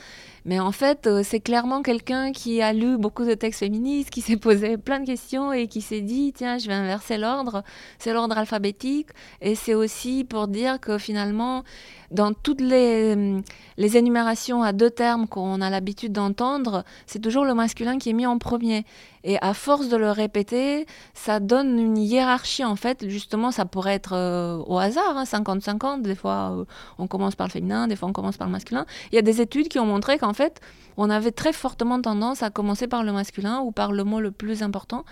[0.44, 4.20] Mais en fait, euh, c'est clairement quelqu'un qui a lu beaucoup de textes féministes, qui
[4.20, 7.62] s'est posé plein de questions et qui s'est dit, tiens, je vais inverser l'ordre.
[7.98, 9.08] C'est l'ordre alphabétique.
[9.40, 11.64] Et c'est aussi pour dire que finalement,
[12.10, 13.40] dans toutes les,
[13.76, 18.14] les énumérations à deux termes qu'on a l'habitude d'entendre, c'est toujours le masculin qui est
[18.14, 18.84] mis en premier.
[19.22, 23.08] Et à force de le répéter, ça donne une hiérarchie en fait.
[23.08, 26.02] Justement, ça pourrait être euh, au hasard, hein, 50-50.
[26.02, 26.64] Des fois, euh,
[26.98, 28.86] on commence par le féminin, des fois, on commence par le masculin.
[29.12, 30.60] Il y a des études qui ont montré qu'en fait,
[30.96, 34.30] on avait très fortement tendance à commencer par le masculin ou par le mot le
[34.30, 35.04] plus important.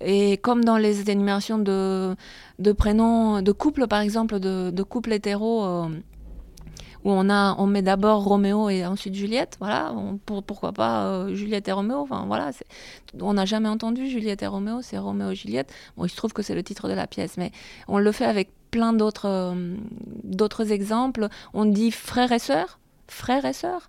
[0.00, 2.14] Et comme dans les énumérations de,
[2.58, 5.88] de prénoms, de couples par exemple, de, de couples hétéros, euh,
[7.06, 11.06] où on, a, on met d'abord Roméo et ensuite Juliette, voilà, on- pour, pourquoi pas
[11.06, 12.50] euh, Juliette et Roméo, enfin voilà,
[13.20, 15.72] on n'a jamais entendu Juliette et Roméo, c'est Roméo et Juliette.
[15.96, 17.52] Bon, il se trouve que c'est le titre de la pièce, mais
[17.86, 19.76] on le fait avec plein d'autres euh,
[20.24, 21.28] d'autres exemples.
[21.54, 23.88] On dit frère et sœur, frère et sœur.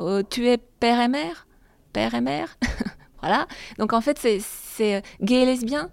[0.00, 1.46] Euh, tu es père et mère,
[1.92, 2.56] père et mère.
[3.20, 3.46] voilà.
[3.78, 5.90] Donc en fait, c'est gay et lesbien.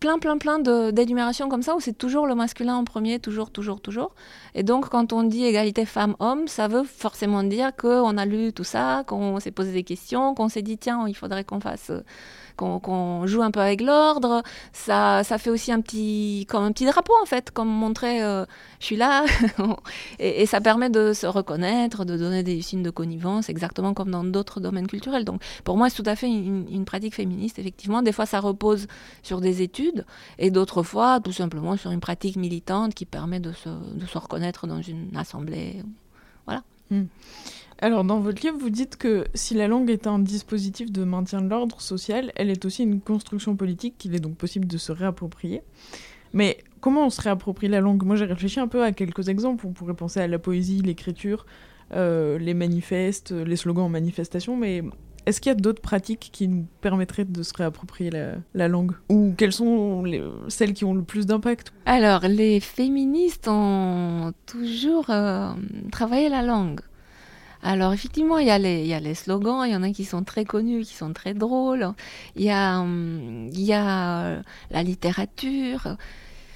[0.00, 3.80] Plein, plein, plein d'énumérations comme ça où c'est toujours le masculin en premier, toujours, toujours,
[3.80, 4.14] toujours.
[4.54, 8.64] Et donc, quand on dit égalité femmes-hommes, ça veut forcément dire qu'on a lu tout
[8.64, 11.90] ça, qu'on s'est posé des questions, qu'on s'est dit, tiens, il faudrait qu'on fasse
[12.56, 14.42] qu'on joue un peu avec l'ordre.
[14.72, 18.44] Ça, ça fait aussi un petit, comme un petit drapeau en fait, comme montrer euh,
[18.80, 19.24] je suis là.
[20.18, 24.24] et, ça permet de se reconnaître, de donner des signes de connivence, exactement comme dans
[24.24, 25.24] d'autres domaines culturels.
[25.24, 28.02] Donc pour moi, c'est tout à fait une, pratique féministe, effectivement.
[28.02, 28.86] Des fois, ça repose
[29.22, 30.04] sur des études
[30.38, 34.18] et d'autres fois, tout simplement sur une pratique militante qui permet de se, de se
[34.18, 35.82] reconnaître dans une assemblée.
[36.46, 36.62] Voilà.
[36.90, 37.06] Hmm.
[37.78, 41.42] Alors, dans votre livre, vous dites que si la langue est un dispositif de maintien
[41.42, 44.92] de l'ordre social, elle est aussi une construction politique qu'il est donc possible de se
[44.92, 45.62] réapproprier.
[46.32, 48.02] Mais comment on se réapproprie la langue?
[48.02, 49.66] Moi, j'ai réfléchi un peu à quelques exemples.
[49.66, 51.44] On pourrait penser à la poésie, l'écriture,
[51.92, 54.82] euh, les manifestes, les slogans en manifestation, mais
[55.26, 58.10] est-ce qu'il y a d'autres pratiques qui nous permettraient de se réapproprier
[58.54, 58.92] la, langue?
[59.08, 60.04] Ou quelles sont
[60.48, 61.72] celles qui ont le plus d'impact?
[61.84, 65.50] Alors, les féministes ont toujours euh,
[65.90, 66.80] travaillé la langue.
[67.66, 70.84] Alors effectivement, il y, a les, slogans, il y en a qui sont très connus,
[70.84, 71.94] qui sont très drôles.
[72.36, 75.96] Il y a, hum, il y a euh, la littérature.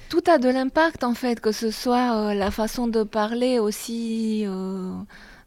[0.07, 4.45] Tout a de l'impact en fait, que ce soit euh, la façon de parler aussi.
[4.47, 4.93] Euh,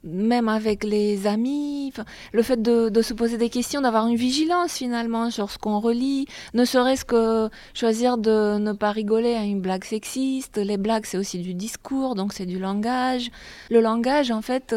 [0.06, 1.94] même avec les amis,
[2.34, 6.26] le fait de, se poser des questions, d'avoir une vigilance finalement sur ce qu'on relit,
[6.52, 10.58] ne serait-ce que choisir de ne pas rigoler à une blague sexiste.
[10.58, 13.30] Les blagues, c'est aussi du discours, donc c'est du langage.
[13.70, 14.74] Le langage, en fait,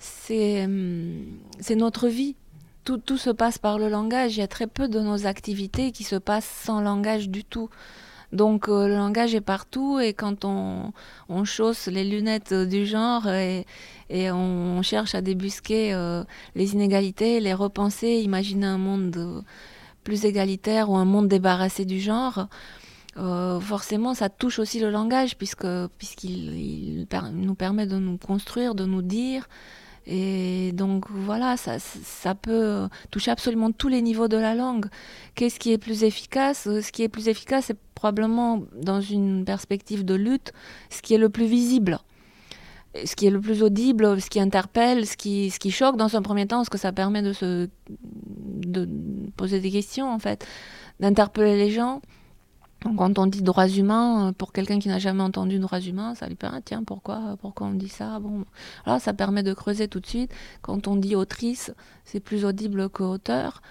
[0.00, 0.66] c'est
[1.76, 2.34] notre vie.
[2.84, 4.36] Tout, se passe par le langage.
[4.36, 7.70] Il y a très peu de nos activités qui se passent sans langage du tout.
[8.32, 10.92] Donc euh, le langage est partout et quand on,
[11.44, 13.66] chausse les lunettes du genre et,
[14.10, 19.42] on cherche à débusquer euh, les inégalités, les repenser, imaginer un monde euh,
[20.04, 22.48] plus égalitaire ou un monde débarrassé du genre,
[23.16, 29.48] forcément ça touche aussi le langage puisqu'il nous permet de nous construire, de nous dire,
[30.12, 34.86] et donc voilà, ça, peut toucher absolument tous les niveaux de la langue.
[35.36, 36.64] Qu'est-ce qui est plus efficace?
[36.64, 40.52] Ce qui est plus efficace, c'est probablement dans une perspective de lutte,
[40.90, 42.00] ce qui est le plus visible.
[43.04, 46.16] Ce qui est le plus audible, ce qui interpelle, ce qui, ce qui choque dans
[46.16, 48.88] un premier temps, ce que ça permet de se de
[49.36, 50.44] poser des questions en fait,
[50.98, 52.02] d'interpeller les gens
[52.82, 56.26] quand on dit droits humains, euh, pour quelqu'un qui n'a jamais entendu droits humains, ça
[56.26, 58.18] lui permet, ah, tiens, pourquoi, pourquoi on dit ça?
[58.20, 58.44] Bon,
[58.98, 60.32] ça permet de creuser tout de suite.
[60.62, 61.72] Quand on dit autrice,
[62.04, 63.62] c'est plus audible que auteur.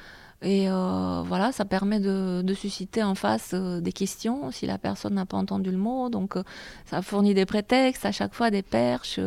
[0.42, 5.16] Et euh, voilà, ça permet de, susciter en face euh, des questions si la personne
[5.16, 6.10] n'a pas entendu le mot.
[6.10, 6.36] Donc,
[6.86, 9.20] ça fournit des prétextes, à chaque fois des perches.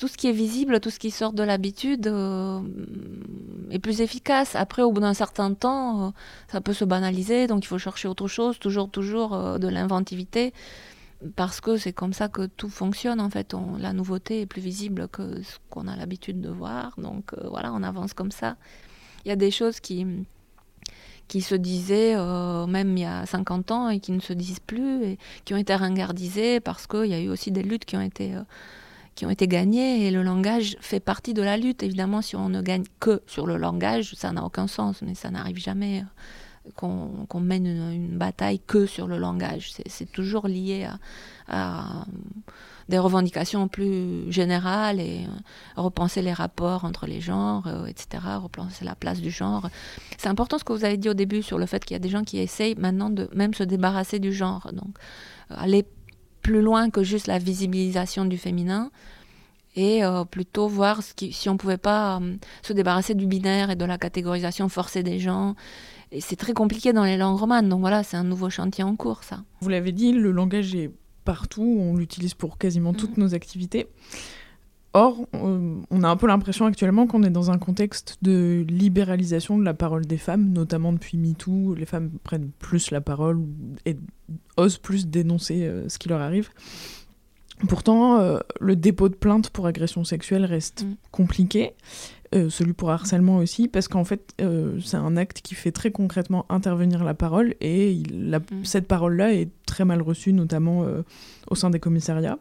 [0.00, 2.62] Tout ce qui est visible, tout ce qui sort de l'habitude euh,
[3.70, 4.56] est plus efficace.
[4.56, 6.10] Après, au bout d'un certain temps, euh,
[6.48, 10.54] ça peut se banaliser, donc il faut chercher autre chose, toujours, toujours euh, de l'inventivité,
[11.36, 13.54] parce que c'est comme ça que tout fonctionne en fait.
[13.78, 17.82] la nouveauté est plus visible que ce qu'on a l'habitude de voir, donc voilà, on
[17.82, 18.56] avance comme ça.
[19.26, 20.06] Il y a des choses qui
[21.28, 22.16] qui se disaient
[22.66, 25.58] même il y a 50 ans et qui ne se disent plus et qui ont
[25.58, 28.34] été ringardisées parce qu'il y a eu aussi des luttes qui ont été
[29.26, 31.82] ont été gagnés et le langage fait partie de la lutte.
[31.82, 35.30] Évidemment, si on ne gagne que sur le langage, ça n'a aucun sens, mais ça
[35.30, 36.04] n'arrive jamais
[36.66, 39.72] euh, qu'on mène une, bataille que sur le langage.
[39.86, 40.88] C'est toujours lié
[41.48, 42.04] à,
[42.88, 48.84] des revendications plus générales et euh, repenser les rapports entre les genres, euh, etc., repenser
[48.84, 49.68] la place du genre.
[50.18, 52.00] C'est important ce que vous avez dit au début sur le fait qu'il y a
[52.00, 54.70] des gens qui essayent maintenant de même se débarrasser du genre.
[54.72, 54.96] Donc,
[55.50, 55.84] aller
[56.50, 58.90] plus loin que juste la visibilisation du féminin
[59.76, 63.70] et euh, plutôt voir ce qui, si on pouvait pas euh, se débarrasser du binaire
[63.70, 65.54] et de la catégorisation forcée des gens.
[66.10, 68.96] Et c'est très compliqué dans les langues romanes, donc voilà, c'est un nouveau chantier en
[68.96, 69.44] cours, ça.
[69.60, 70.90] Vous l'avez dit, le langage est
[71.24, 73.22] partout, on l'utilise pour quasiment toutes mhm.
[73.22, 73.86] nos activités.
[74.92, 79.56] Or, euh, on a un peu l'impression actuellement qu'on est dans un contexte de libéralisation
[79.56, 81.74] de la parole des femmes, notamment depuis MeToo.
[81.76, 83.40] Les femmes prennent plus la parole
[83.86, 83.96] et
[84.56, 86.50] osent plus dénoncer euh, ce qui leur arrive.
[87.68, 90.94] Pourtant, euh, le dépôt de plainte pour agression sexuelle reste mm.
[91.12, 91.72] compliqué,
[92.32, 94.34] celui pour harcèlement aussi, parce qu'en fait,
[94.84, 98.64] c'est un acte qui fait très concrètement intervenir la parole, et mm.
[98.64, 100.86] cette parole-là est très mal reçue, notamment
[101.48, 102.38] au sein des commissariats.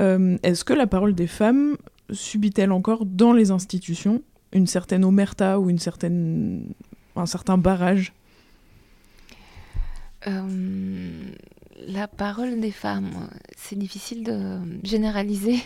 [0.00, 1.76] Euh, est-ce que la parole des femmes
[2.10, 8.12] subit-elle encore dans les institutions une certaine omerta ou un certain barrage?
[10.26, 11.30] Euh,
[11.88, 15.56] La parole des femmes, c'est difficile de généraliser.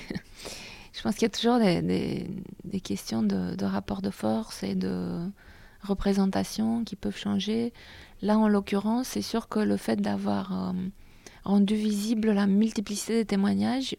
[0.95, 5.21] Je pense qu'il y a toujours des, questions de, de, rapport de force et de
[5.83, 7.73] représentations qui peuvent changer.
[8.23, 10.75] Là, en l'occurrence, c'est sûr que le fait d'avoir
[11.45, 13.97] rendu visible la multiplicité des témoignages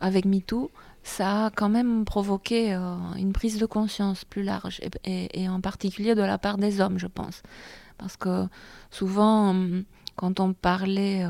[0.00, 0.70] avec MeToo,
[1.02, 2.72] ça a quand même provoqué
[3.16, 7.06] une prise de conscience plus large, et, en particulier de la part des hommes, je
[7.06, 7.42] pense.
[7.98, 8.46] Parce que
[8.90, 9.54] souvent,
[10.16, 11.26] quand on parlait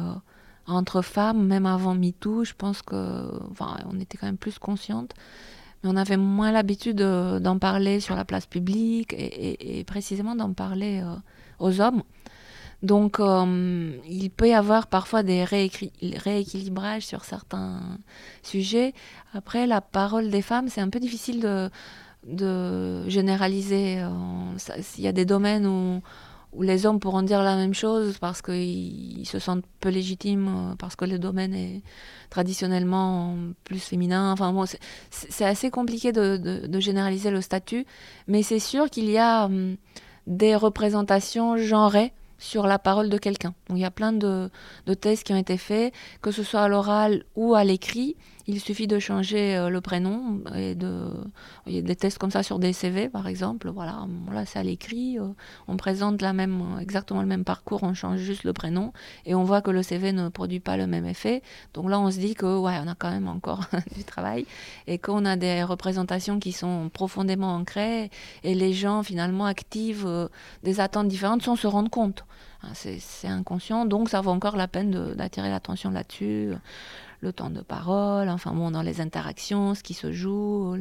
[0.67, 5.15] entre femmes, même avant MeToo, je pense que, enfin, on était quand même plus consciente,
[5.83, 11.03] mais on avait moins l'habitude d'en parler sur la place publique et, précisément d'en parler
[11.05, 11.17] euh,
[11.59, 12.03] aux hommes.
[12.83, 17.81] Donc, euh, il peut y avoir parfois des rééquilibrages sur certains
[18.43, 18.93] sujets.
[19.33, 21.41] Après, la parole des femmes, c'est un peu difficile
[22.27, 24.01] de, généraliser.
[24.01, 28.41] Euh, il y a des domaines où les hommes pourront dire la même chose parce
[28.41, 31.83] qu'ils se sentent peu légitimes, euh, parce que le domaine est
[32.31, 34.33] traditionnellement plus féminin.
[34.33, 34.55] Enfin
[35.11, 37.87] c'est assez compliqué de, généraliser le statut,
[38.29, 39.77] mais c'est sûr qu'il y a hum,
[40.27, 43.55] des représentations genrées sur la parole de quelqu'un.
[43.71, 44.51] il y a plein de,
[45.01, 45.93] tests qui ont été faits,
[46.23, 48.17] que ce soit à l'oral ou à l'écrit.
[48.47, 51.11] Il suffit de changer euh, le prénom et de.
[51.67, 53.71] Il y a des tests comme ça sur des CV, par exemple.
[53.71, 55.19] Voilà, là c'est à l'écrit.
[55.19, 55.29] Euh,
[55.67, 58.93] on présente la même, exactement le même parcours, on change juste le prénom
[59.25, 61.43] et on voit que le CV ne produit pas le même effet.
[61.73, 63.65] Donc là, on se dit que ouais, on a quand même encore
[63.97, 64.47] du travail
[64.87, 68.11] et qu'on a des représentations qui sont profondément ancrées
[68.43, 70.29] et les gens finalement activent euh,
[70.63, 72.25] des attentes différentes sans se rendre compte.
[72.63, 76.53] Hein, c'est inconscient, donc ça vaut encore la peine d'attirer l'attention là-dessus
[77.25, 80.77] le temps de parole, enfin bon, dans les interactions, ce qui se joue.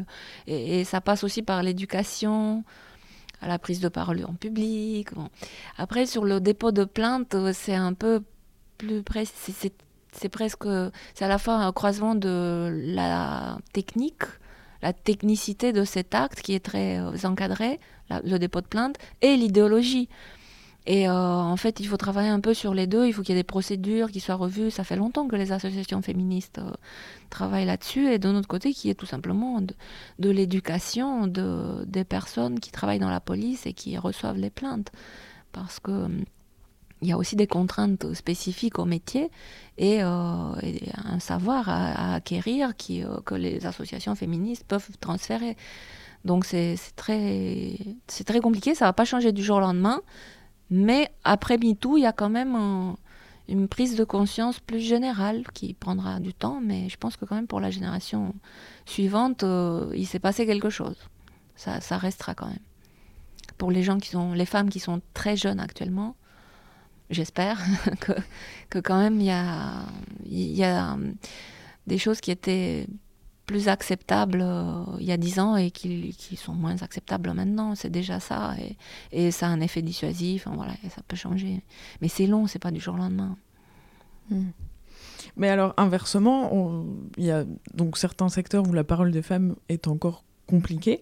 [0.45, 2.63] Et, ça passe aussi par l'éducation,
[3.41, 5.09] à la prise de parole en public.
[5.77, 8.21] Après, sur le dépôt de plainte, c'est un peu
[8.77, 9.55] plus précis.
[10.11, 10.67] C'est presque,
[11.15, 14.23] c'est à la fois un croisement de la technique,
[14.83, 17.79] la technicité de cet acte qui est très euh, encadré,
[18.11, 20.09] le dépôt de plainte, et l'idéologie.
[20.85, 23.07] Et euh, en fait, il faut travailler un peu sur les deux.
[23.07, 24.69] Il faut qu'il y ait des procédures qui soient revues.
[24.69, 26.71] Ça fait longtemps que les associations féministes euh,
[27.29, 28.07] travaillent là-dessus.
[28.11, 32.71] Et d'un autre côté, qu'il y ait tout simplement de, l'éducation de, des personnes qui
[32.71, 34.91] travaillent dans la police et qui reçoivent les plaintes.
[35.53, 36.25] Parce que hum,
[37.01, 39.29] il y a aussi des contraintes spécifiques au métier
[39.77, 45.57] et, euh, un savoir à, acquérir qui, que les associations féministes peuvent transférer.
[46.23, 50.01] Donc c'est très compliqué, ça ne va pas changer du jour au lendemain.
[50.75, 52.95] Mais après MeToo, il y a quand même
[53.47, 57.35] une prise de conscience plus générale qui prendra du temps, mais je pense que quand
[57.35, 58.33] même pour la génération
[58.87, 60.95] suivante, euh, il s'est passé quelque chose.
[61.55, 62.65] Ça, restera quand même.
[63.59, 66.15] Pour les gens qui sont, les femmes qui sont très jeunes actuellement,
[67.11, 67.61] j'espère
[67.99, 68.13] que,
[68.71, 69.85] que, quand même il y a,
[70.25, 70.97] y a
[71.85, 72.87] des choses qui étaient
[73.45, 77.75] plus acceptables euh, il y a dix ans et qui, qui, sont moins acceptables maintenant.
[77.75, 78.55] C'est déjà ça.
[78.59, 78.77] Et,
[79.11, 80.47] et, ça a un effet dissuasif.
[80.53, 81.61] voilà, ça peut changer.
[82.01, 83.35] Mais c'est long, c'est pas du jour au lendemain.
[84.29, 84.49] Hmm.
[85.35, 86.85] Mais alors, inversement,
[87.17, 91.01] il y a donc certains secteurs où la parole des femmes est encore compliquée.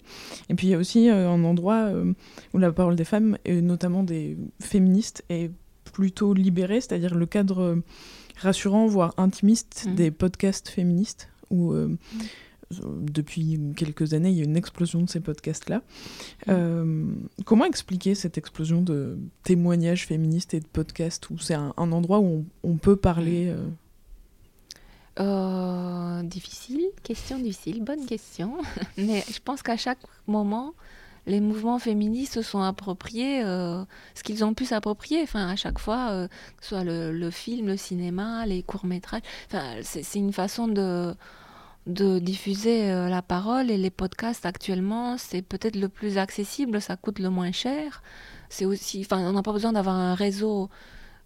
[0.49, 2.13] Et puis il y a aussi euh, un endroit euh,
[2.54, 5.51] où la parole des femmes, et notamment des féministes, est
[5.84, 7.82] plutôt libérée, c'est-à-dire le cadre
[8.38, 9.95] rassurant, voire intimiste hmm.
[9.95, 11.74] des podcasts féministes où
[12.80, 15.78] euh, depuis quelques années, il y a une explosion de ces podcasts-là.
[15.78, 16.50] Mm.
[16.50, 17.06] Euh,
[17.46, 22.46] comment expliquer cette explosion de témoignages féministes et de podcasts où c'est un, endroit où
[22.64, 23.54] on, peut parler
[25.20, 26.24] euh?
[26.24, 28.58] difficile, question difficile, bonne question.
[28.98, 30.74] Mais je pense qu'à chaque moment,
[31.28, 35.22] les mouvements féministes se sont appropriés ce qu'ils ont pu s'approprier.
[35.22, 39.22] Enfin, à chaque fois, que ce soit le, le, film, le cinéma, les courts métrages.
[39.48, 41.14] Enfin, c'est une façon de
[41.88, 46.96] de diffuser euh, la parole et les podcasts actuellement, c'est peut-être le plus accessible, ça
[46.96, 48.04] coûte le moins cher.
[48.50, 50.70] C'est aussi, enfin, on n'a pas besoin d'avoir un réseau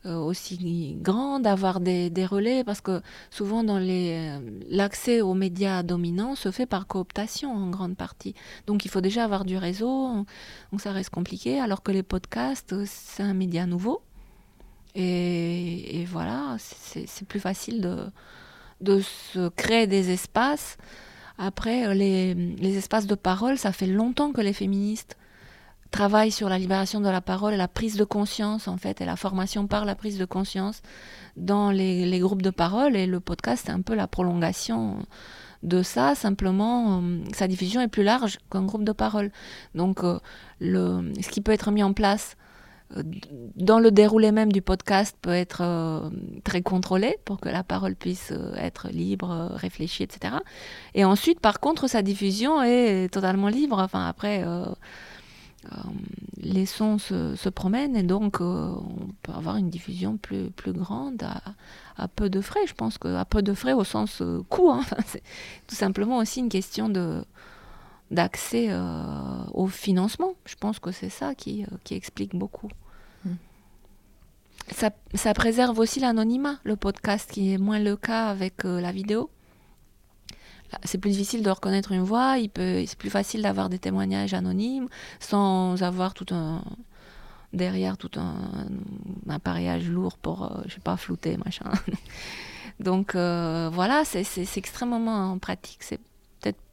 [0.05, 4.39] euh, aussi grand, d'avoir des, relais, parce que souvent dans les euh,
[4.69, 8.35] l'accès aux médias dominants se fait par cooptation en grande partie.
[8.67, 10.25] Donc il faut déjà avoir du réseau,
[10.71, 11.59] donc ça reste compliqué.
[11.59, 14.01] Alors que les podcasts, c'est un média nouveau,
[14.95, 17.97] et, et voilà, c'est plus facile de
[18.81, 20.77] de se créer des espaces.
[21.37, 25.17] Après, euh, les, les, espaces de parole, ça fait longtemps que les féministes
[25.91, 29.05] travaillent sur la libération de la parole et la prise de conscience, en fait, et
[29.05, 30.81] la formation par la prise de conscience
[31.37, 32.95] dans les, les groupes de parole.
[32.95, 34.97] Et le podcast, c'est un peu la prolongation
[35.63, 36.15] de ça.
[36.15, 39.31] Simplement, euh, sa diffusion est plus large qu'un groupe de parole.
[39.73, 40.19] Donc, euh,
[40.59, 42.37] le, ce qui peut être mis en place
[43.55, 46.09] dans le déroulé même du podcast peut être euh,
[46.43, 50.35] très contrôlé pour que la parole puisse euh, être libre, euh, réfléchie, etc.
[50.93, 53.79] Et ensuite, par contre, sa diffusion est totalement libre.
[53.79, 54.43] Enfin, après,
[56.37, 61.41] les sons se, promènent et donc on peut avoir une diffusion plus, plus grande à,
[61.97, 62.67] à, peu de frais.
[62.67, 64.71] Je pense qu'à peu de frais au sens coût.
[64.71, 64.83] Hein.
[65.07, 65.23] C'est
[65.67, 67.25] tout simplement aussi une question de
[68.11, 68.69] d'accès
[69.53, 70.33] au financement.
[70.45, 72.69] Je pense que c'est ça qui, qui explique beaucoup.
[74.71, 78.91] Ça, ça, préserve aussi l'anonymat, le podcast, qui est moins le cas avec euh, la
[78.91, 79.29] vidéo.
[80.83, 84.33] C'est plus difficile de reconnaître une voix, il peut, c'est plus facile d'avoir des témoignages
[84.33, 84.89] anonymes
[85.19, 86.63] sans avoir tout un
[87.53, 88.67] derrière tout un,
[89.29, 91.71] un appareillage lourd pour, euh, je sais pas, flouter, machin.
[92.79, 94.25] Donc euh, voilà, c'est,
[94.57, 95.81] extrêmement pratique.
[95.81, 96.01] C'est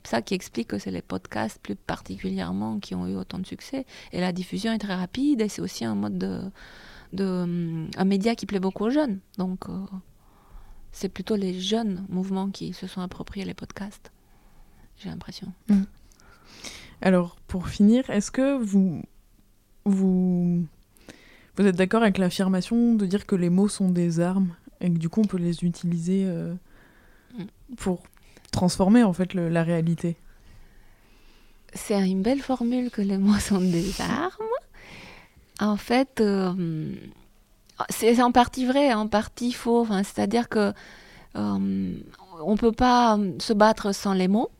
[0.05, 3.86] ça qui explique que c'est les podcasts plus particulièrement qui ont eu autant de succès.
[4.12, 6.40] Et la diffusion est très rapide et c'est aussi un mode de
[7.12, 9.20] de, euh, un média qui plaît beaucoup aux jeunes.
[9.38, 9.78] Donc, euh,
[10.92, 14.12] c'est plutôt les jeunes mouvements qui se sont appropriés les podcasts,
[14.96, 15.53] j'ai l'impression.
[15.68, 15.82] Mm.
[17.00, 19.03] Alors, pour finir, est-ce que vous,
[19.84, 20.66] vous,
[21.57, 24.98] vous êtes d'accord avec l'affirmation de dire que les mots sont des armes et que
[24.98, 26.55] du coup on peut les utiliser euh,
[27.38, 27.44] mm.
[27.76, 28.03] pour
[28.53, 30.16] transformer en fait la réalité
[31.74, 34.30] C'est une belle formule que les mots sont des armes.
[35.61, 36.94] En fait, euh,
[37.88, 39.80] c'est en partie vrai, en partie faux.
[39.80, 40.72] Enfin, C'est-à-dire que
[41.36, 41.94] euh,
[42.44, 44.50] on peut pas se battre sans les mots.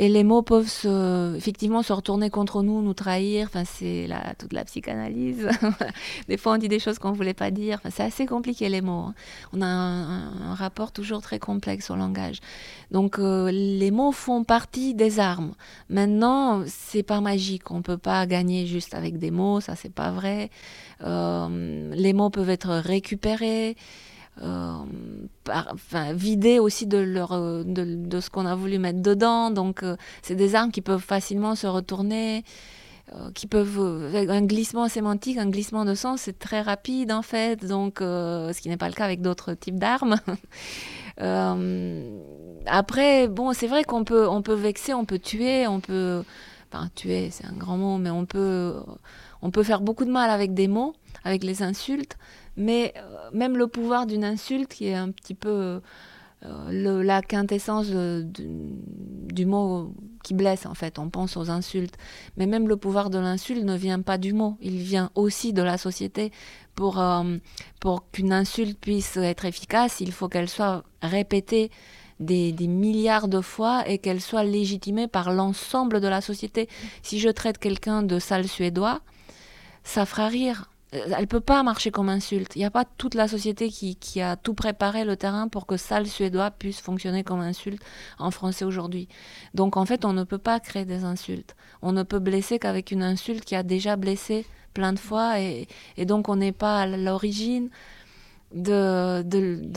[0.00, 3.48] Et les mots peuvent se, effectivement se retourner contre nous, nous trahir.
[3.48, 5.48] Enfin, c'est la, toute la psychanalyse.
[6.28, 7.78] des fois, on dit des choses qu'on ne voulait pas dire.
[7.80, 9.06] Enfin, c'est assez compliqué, les mots.
[9.08, 9.14] Hein.
[9.52, 12.38] On a un, rapport toujours très complexe au langage.
[12.92, 15.54] Donc, euh, les mots font partie des armes.
[15.88, 17.72] Maintenant, c'est pas magique.
[17.72, 19.60] On ne peut pas gagner juste avec des mots.
[19.60, 20.50] Ça, c'est pas vrai.
[21.02, 23.76] Euh, les mots peuvent être récupérés
[25.44, 29.50] par, enfin, vider aussi de, leur, euh, de, ce qu'on a voulu mettre dedans.
[29.50, 32.44] Donc, euh, c'est des armes qui peuvent facilement se retourner,
[33.14, 33.78] euh, qui peuvent.
[33.78, 38.60] Euh, un glissement sémantique, un glissement de sens, c'est très rapide en fait, donc, ce
[38.60, 40.16] qui n'est pas le cas avec d'autres types d'armes.
[42.66, 46.22] après, bon, c'est vrai qu'on peut, on peut vexer, on peut tuer, on peut.
[46.70, 48.74] Enfin, tuer, c'est un grand mot, mais on peut,
[49.40, 52.18] on peut faire beaucoup de mal avec des mots, avec les insultes.
[52.58, 55.80] Mais euh, même le pouvoir d'une insulte, qui est un petit peu
[56.44, 61.96] euh, la quintessence de, du mot qui blesse, en fait, on pense aux insultes.
[62.36, 65.62] Mais même le pouvoir de l'insulte ne vient pas du mot, il vient aussi de
[65.62, 66.32] la société.
[66.74, 67.38] Pour, euh,
[67.80, 71.70] pour qu'une insulte puisse être efficace, il faut qu'elle soit répétée
[72.20, 76.68] des, milliards de fois et qu'elle soit légitimée par l'ensemble de la société.
[77.02, 79.00] Si je traite quelqu'un de sale suédois,
[79.84, 82.56] ça fera rire elle peut pas marcher comme insulte.
[82.56, 85.76] Il n'y a pas toute la société qui, a tout préparé le terrain pour que
[85.76, 87.82] sale suédois puisse fonctionner comme insulte
[88.18, 89.08] en français aujourd'hui.
[89.54, 91.56] Donc en fait, on ne peut pas créer des insultes.
[91.82, 95.66] On ne peut blesser qu'avec une insulte qui a déjà blessé plein de fois et,
[95.98, 97.68] donc on n'est pas à l'origine
[98.54, 99.22] de,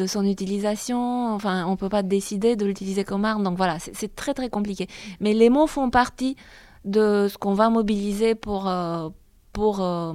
[0.07, 1.33] son utilisation.
[1.33, 3.43] Enfin, on peut pas décider de l'utiliser comme arme.
[3.43, 4.87] Donc voilà, c'est très très compliqué.
[5.19, 6.37] Mais les mots font partie
[6.85, 9.09] de ce qu'on va mobiliser pour, euh,
[9.53, 10.13] pour euh,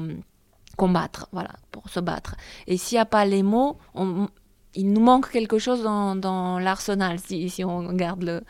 [0.76, 2.36] combattre, voilà, pour se battre.
[2.66, 4.28] Et s'il n'y a pas les mots, on,
[4.74, 8.42] il nous manque quelque chose dans, dans l'arsenal, si, si, on garde le,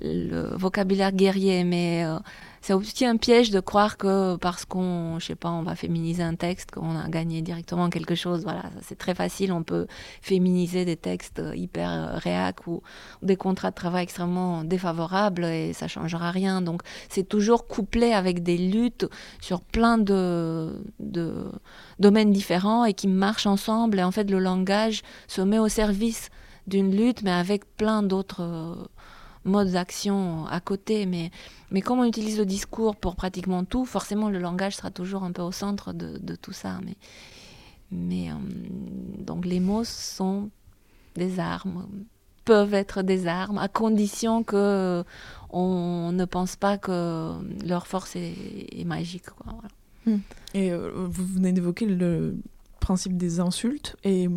[0.00, 1.64] le vocabulaire guerrier.
[1.64, 2.18] Mais euh,
[2.66, 6.24] c'est aussi un piège de croire que parce qu'on, je sais pas, on va féminiser
[6.24, 8.42] un texte, qu'on a gagné directement quelque chose.
[8.42, 9.52] Voilà, c'est très facile.
[9.52, 9.86] On peut
[10.20, 12.82] féminiser des textes hyper euh, réac ou,
[13.22, 16.60] des contrats de travail extrêmement défavorables et ça changera rien.
[16.60, 19.06] Donc c'est toujours couplé avec des luttes
[19.40, 21.44] sur plein de, de
[22.00, 24.00] domaines différents et qui marchent ensemble.
[24.00, 26.30] Et en fait, le langage se met au service
[26.66, 28.74] d'une lutte, mais avec plein d'autres euh,
[29.46, 31.30] modes d'action à côté, mais,
[31.70, 35.32] mais comme on utilise le discours pour pratiquement tout, forcément le langage sera toujours un
[35.32, 36.80] peu au centre de, tout ça.
[36.84, 36.96] Mais,
[37.90, 38.34] mais euh,
[39.18, 40.50] donc les mots sont
[41.14, 41.86] des armes,
[42.44, 45.04] peuvent être des armes, à condition que
[45.50, 47.32] on ne pense pas que
[47.66, 49.26] leur force est, magique.
[50.04, 50.18] Hmm.
[50.54, 52.36] Et euh, vous venez d'évoquer le
[52.80, 54.28] principe des insultes et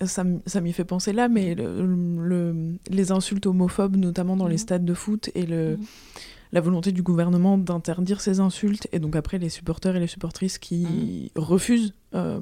[0.00, 4.50] ça, ça m'y fait penser là, mais le, le, les insultes homophobes, notamment dans mmh.
[4.50, 5.84] les stades de foot, et le, mmh.
[6.52, 10.58] la volonté du gouvernement d'interdire ces insultes, et donc après les supporters et les supportrices
[10.58, 11.38] qui mmh.
[11.38, 12.40] refusent euh,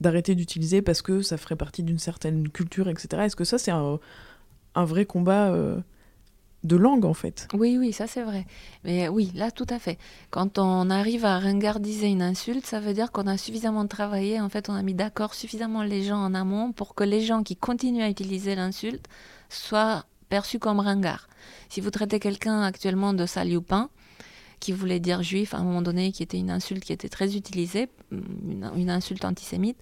[0.00, 3.22] d'arrêter d'utiliser parce que ça ferait partie d'une certaine culture, etc.
[3.24, 3.98] Est-ce que ça, c'est un,
[4.74, 5.78] un, vrai combat euh,
[6.64, 7.48] de langue en fait.
[7.54, 8.46] Oui, oui, ça c'est vrai.
[8.84, 9.98] Mais oui, là tout à fait.
[10.30, 14.48] Quand on arrive à ringardiser une insulte, ça veut dire qu'on a suffisamment travaillé, en
[14.48, 17.56] fait on a mis d'accord suffisamment les gens en amont pour que les gens qui
[17.56, 19.06] continuent à utiliser l'insulte
[19.48, 21.28] soient perçus comme ringards.
[21.68, 23.90] Si vous traitez quelqu'un actuellement de salioupin,
[24.62, 27.36] qui voulait dire juif à un moment donné, qui était une insulte qui était très
[27.36, 29.76] utilisée, une, insulte antisémite,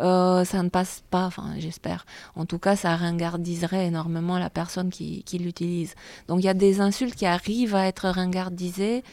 [0.00, 2.04] euh, ça ne passe pas, enfin j'espère.
[2.34, 5.94] En tout cas, ça ringardiserait énormément la personne qui, qui l'utilise.
[6.26, 9.04] Donc il y a des insultes qui arrivent à être ringardisées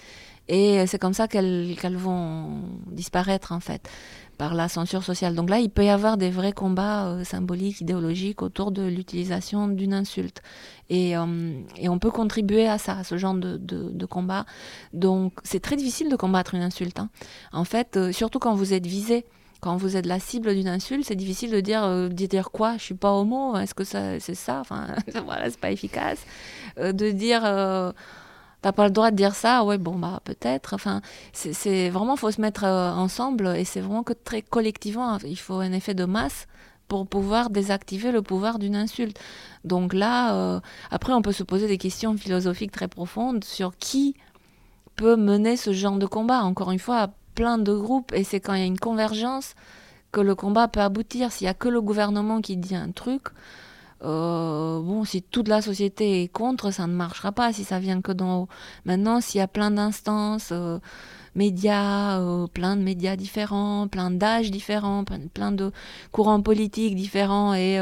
[0.48, 3.90] et c'est comme ça qu'elles vont disparaître en fait
[4.38, 5.36] par la censure sociale.
[5.36, 9.68] Donc là, il peut y avoir des vrais combats euh, symboliques, idéologiques autour de l'utilisation
[9.68, 10.42] d'une insulte.
[10.90, 14.46] Et, euh, et, on peut contribuer à ça, à ce genre de, combat.
[14.92, 17.00] Donc c'est très difficile de combattre une insulte.
[17.00, 17.10] Hein.
[17.52, 19.26] En fait, euh, surtout quand vous êtes visé.
[19.62, 22.76] Quand vous êtes la cible d'une insulte, c'est difficile de dire, de dire quoi?
[22.76, 24.60] Je suis pas homo Est-ce que c'est ça?
[24.60, 24.88] Enfin,
[25.26, 26.20] voilà, c'est pas efficace.
[26.76, 27.44] de dire
[28.64, 30.74] t'as pas le droit de dire ça, ouais, bon, bah, peut-être.
[30.74, 31.02] Enfin,
[31.34, 35.56] c'est vraiment, faut se mettre euh, ensemble et c'est vraiment que très collectivement, il faut
[35.56, 36.48] un effet de masse
[36.88, 39.20] pour pouvoir désactiver le pouvoir d'une insulte.
[39.66, 40.60] Donc là, euh,
[40.92, 44.16] après, on peut se poser des questions philosophiques très profondes sur qui
[44.96, 46.42] peut mener ce genre de combat.
[46.44, 49.56] Encore une fois, plein de groupes, et c'est quand il y a une convergence
[50.14, 51.34] que le combat peut aboutir.
[51.34, 53.24] S'il y a que le gouvernement qui dit un truc,
[54.04, 58.02] euh, bon, si toute la société est contre, ça ne marchera pas si ça vient
[58.02, 58.48] que d'en haut.
[58.86, 60.80] Maintenant, s'il y a plein d'instances, euh,
[61.36, 65.72] médias, euh, plein de médias différents, plein d'âges différents, plein de
[66.12, 67.80] courants politiques différents et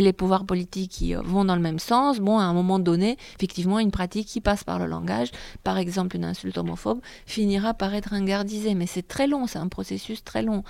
[0.00, 3.78] les pouvoirs politiques qui vont dans le même sens, bon, à un moment donné, effectivement,
[3.80, 5.30] une pratique qui passe par le langage,
[5.62, 8.74] par exemple une insulte homophobe, finira par être ringardisée.
[8.74, 10.64] Mais c'est très long, c'est un processus très long.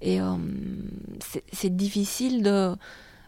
[0.00, 0.18] Et
[1.52, 2.74] c'est difficile de,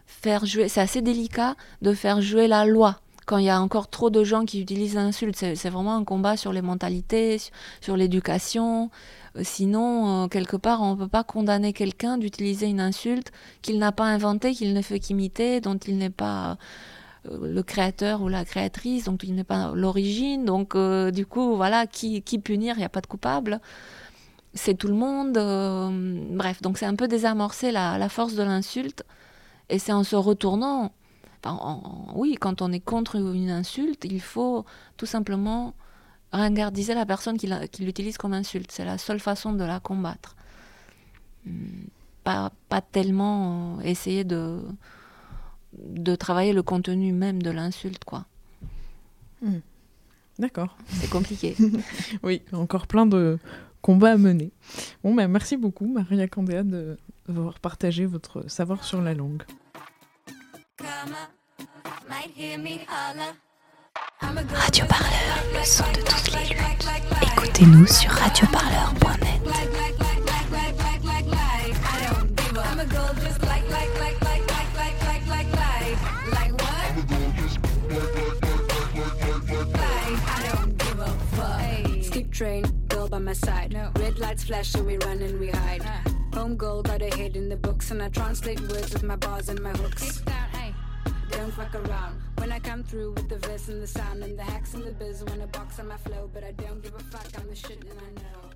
[0.05, 3.89] faire jouer, c'est assez délicat de faire jouer la loi quand il y a encore
[3.89, 5.35] trop de gens qui utilisent l'insulte.
[5.35, 7.41] C'est vraiment un combat sur les mentalités,
[7.81, 8.91] sur, l'éducation.
[9.35, 13.31] Euh, sinon, euh, quelque part, on ne peut pas condamner quelqu'un d'utiliser une insulte
[13.61, 16.57] qu'il n'a pas inventée, qu'il ne fait qu'imiter, dont il n'est pas
[17.29, 20.45] euh, le créateur ou la créatrice, donc il n'est pas l'origine.
[20.45, 22.75] Donc, du coup, voilà, qui, qui punir?
[22.75, 23.59] Il n'y a pas de coupable.
[24.53, 25.33] C'est tout le monde.
[26.37, 29.03] bref, donc c'est un peu désamorcer la force de l'insulte
[29.69, 30.91] et c'est en se retournant,
[32.15, 34.65] oui, quand on est contre une insulte, il faut
[34.97, 35.73] tout simplement
[36.31, 37.47] ringardiser la personne qui
[37.83, 38.71] l'utilise comme insulte.
[38.71, 40.35] C'est la seule façon de la combattre.
[41.45, 41.85] Hmm,
[42.23, 44.61] pas, pas tellement essayer de,
[45.73, 48.25] de travailler le contenu même de l'insulte, quoi.
[49.41, 49.59] Hmm.
[50.39, 50.75] D'accord.
[50.89, 51.55] C'est compliqué.
[52.23, 53.39] oui, encore plein de
[53.85, 54.51] combats à mener.
[55.03, 59.43] Bon, ben, merci beaucoup, Maria Candéa, de, d'avoir partagé votre savoir sur la langue.
[64.55, 66.87] Radio Parleur, le son de toutes les luttes.
[67.37, 69.35] Écoutez-nous sur radioparleur.net.
[82.35, 82.74] train,
[83.25, 83.73] my side.
[83.97, 85.81] Red lights flash, so we run and we hide.
[86.35, 89.49] Home goal, got a head in the books, and I translate words with my bars
[89.49, 90.21] and my hooks.
[91.31, 94.43] Don't fuck around when I come through with the verse and the sound and the
[94.43, 95.23] hacks and the biz.
[95.23, 97.27] When a box on my flow, but I don't give a fuck.
[97.37, 98.54] I'm the shit and I know.